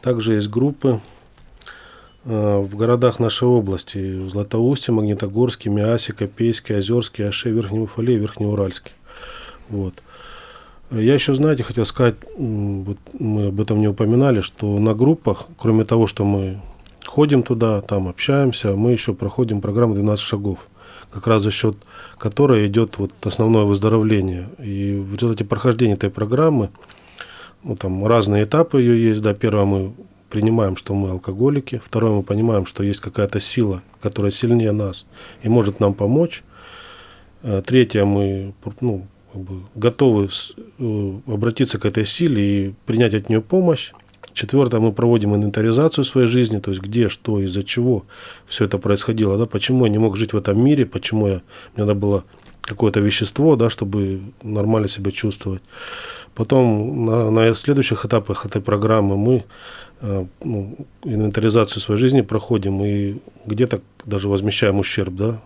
Также 0.00 0.34
есть 0.34 0.48
группы 0.48 1.00
Э, 1.00 1.15
в 2.26 2.76
городах 2.76 3.20
нашей 3.20 3.46
области. 3.46 4.18
В 4.18 4.30
Златоусте, 4.30 4.90
Магнитогорске, 4.90 5.70
Миасе, 5.70 6.12
Копейске, 6.12 6.76
Озерске, 6.76 7.28
Аше, 7.28 7.50
Верхнем 7.50 7.82
Уфале 7.82 8.14
и 8.14 8.18
Верхнеуральске. 8.18 8.90
Вот. 9.68 9.94
Я 10.90 11.14
еще, 11.14 11.34
знаете, 11.34 11.62
хотел 11.62 11.84
сказать, 11.86 12.16
вот 12.36 12.98
мы 13.18 13.46
об 13.46 13.60
этом 13.60 13.78
не 13.78 13.88
упоминали, 13.88 14.40
что 14.40 14.78
на 14.78 14.94
группах, 14.94 15.46
кроме 15.56 15.84
того, 15.84 16.06
что 16.06 16.24
мы 16.24 16.60
ходим 17.04 17.42
туда, 17.42 17.80
там 17.80 18.08
общаемся, 18.08 18.74
мы 18.74 18.92
еще 18.92 19.14
проходим 19.14 19.60
программу 19.60 19.94
12 19.94 20.24
шагов, 20.24 20.58
как 21.12 21.26
раз 21.26 21.42
за 21.42 21.50
счет 21.50 21.76
которой 22.18 22.66
идет 22.66 22.98
вот 22.98 23.12
основное 23.22 23.64
выздоровление. 23.64 24.48
И 24.58 24.96
в 24.96 25.14
результате 25.14 25.44
прохождения 25.44 25.94
этой 25.94 26.10
программы, 26.10 26.70
ну, 27.62 27.76
там 27.76 28.04
разные 28.06 28.44
этапы 28.44 28.80
ее 28.80 29.10
есть, 29.10 29.22
да, 29.22 29.34
первое 29.34 29.64
мы 29.64 29.92
принимаем, 30.30 30.76
что 30.76 30.94
мы 30.94 31.10
алкоголики. 31.10 31.80
Второе, 31.84 32.12
мы 32.12 32.22
понимаем, 32.22 32.66
что 32.66 32.82
есть 32.82 33.00
какая-то 33.00 33.40
сила, 33.40 33.82
которая 34.00 34.32
сильнее 34.32 34.72
нас 34.72 35.06
и 35.42 35.48
может 35.48 35.80
нам 35.80 35.94
помочь. 35.94 36.42
Э, 37.42 37.62
третье, 37.64 38.04
мы 38.04 38.54
ну, 38.80 39.06
как 39.32 39.42
бы 39.42 39.62
готовы 39.74 40.28
э, 40.78 41.12
обратиться 41.26 41.78
к 41.78 41.84
этой 41.86 42.04
силе 42.04 42.42
и 42.68 42.74
принять 42.86 43.14
от 43.14 43.28
нее 43.28 43.40
помощь. 43.40 43.92
Четвертое, 44.32 44.80
мы 44.80 44.92
проводим 44.92 45.34
инвентаризацию 45.34 46.04
своей 46.04 46.26
жизни, 46.26 46.58
то 46.58 46.70
есть 46.70 46.82
где, 46.82 47.08
что, 47.08 47.40
из-за 47.40 47.62
чего 47.62 48.04
все 48.46 48.66
это 48.66 48.76
происходило, 48.76 49.38
да, 49.38 49.46
почему 49.46 49.86
я 49.86 49.90
не 49.90 49.98
мог 49.98 50.16
жить 50.16 50.34
в 50.34 50.36
этом 50.36 50.62
мире, 50.62 50.84
почему 50.84 51.28
я, 51.28 51.42
мне 51.74 51.86
надо 51.86 51.94
было 51.94 52.24
какое-то 52.60 53.00
вещество, 53.00 53.56
да, 53.56 53.70
чтобы 53.70 54.20
нормально 54.42 54.88
себя 54.88 55.10
чувствовать. 55.10 55.62
Потом 56.34 57.06
на, 57.06 57.30
на 57.30 57.54
следующих 57.54 58.04
этапах 58.04 58.44
этой 58.44 58.60
программы 58.60 59.16
мы 59.16 59.44
ну, 60.00 60.76
инвентаризацию 61.04 61.80
своей 61.80 62.00
жизни 62.00 62.20
проходим 62.20 62.84
и 62.84 63.16
где-то 63.46 63.80
даже 64.06 64.28
возмещаем 64.28 64.78
ущерб, 64.78 65.14
да. 65.14 65.40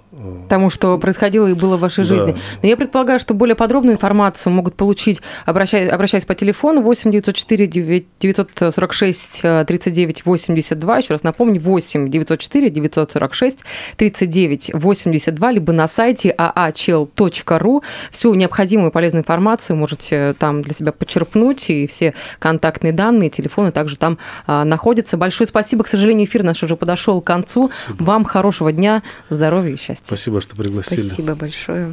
Тому, 0.49 0.71
что 0.71 0.99
происходило 0.99 1.47
и 1.47 1.55
было 1.55 1.77
в 1.77 1.81
вашей 1.81 2.05
да. 2.05 2.15
жизни. 2.15 2.37
Но 2.63 2.69
я 2.69 2.77
предполагаю, 2.77 3.19
что 3.19 3.33
более 3.33 3.55
подробную 3.57 3.95
информацию 3.95 4.53
могут 4.53 4.75
получить, 4.75 5.23
обращаясь, 5.47 5.91
обращаясь 5.91 6.27
по 6.27 6.35
телефону 6.35 6.83
8 6.83 7.11
904 7.11 7.67
946 7.67 9.43
39 9.67 10.27
82. 10.27 10.99
Еще 10.99 11.15
раз 11.15 11.23
напомню, 11.23 11.61
8 11.61 12.11
904 12.11 12.71
946 12.71 13.59
39 13.97 14.71
82, 14.75 15.53
либо 15.53 15.73
на 15.73 15.89
сайте 15.89 16.35
aachel.ru. 16.37 17.83
Всю 18.11 18.35
необходимую 18.35 18.91
полезную 18.91 19.23
информацию 19.23 19.77
можете 19.77 20.35
там 20.39 20.61
для 20.61 20.75
себя 20.75 20.93
почерпнуть, 20.93 21.71
и 21.71 21.87
все 21.87 22.13
контактные 22.39 22.93
данные, 22.93 23.31
телефоны 23.31 23.73
также 23.73 23.97
там 23.97 24.19
а, 24.47 24.65
находятся. 24.65 25.17
Большое 25.17 25.49
спасибо. 25.49 25.85
К 25.85 25.89
сожалению, 25.89 26.27
эфир 26.27 26.43
наш 26.43 26.63
уже 26.63 26.77
подошел 26.77 27.23
к 27.23 27.27
концу. 27.27 27.71
Спасибо. 27.73 28.05
Вам 28.05 28.25
хорошего 28.51 28.73
дня, 28.73 29.05
здоровья 29.29 29.75
и 29.75 29.77
счастья. 29.77 30.05
Спасибо, 30.05 30.41
что 30.41 30.57
пригласили. 30.57 31.03
Спасибо 31.03 31.37
большое. 31.37 31.93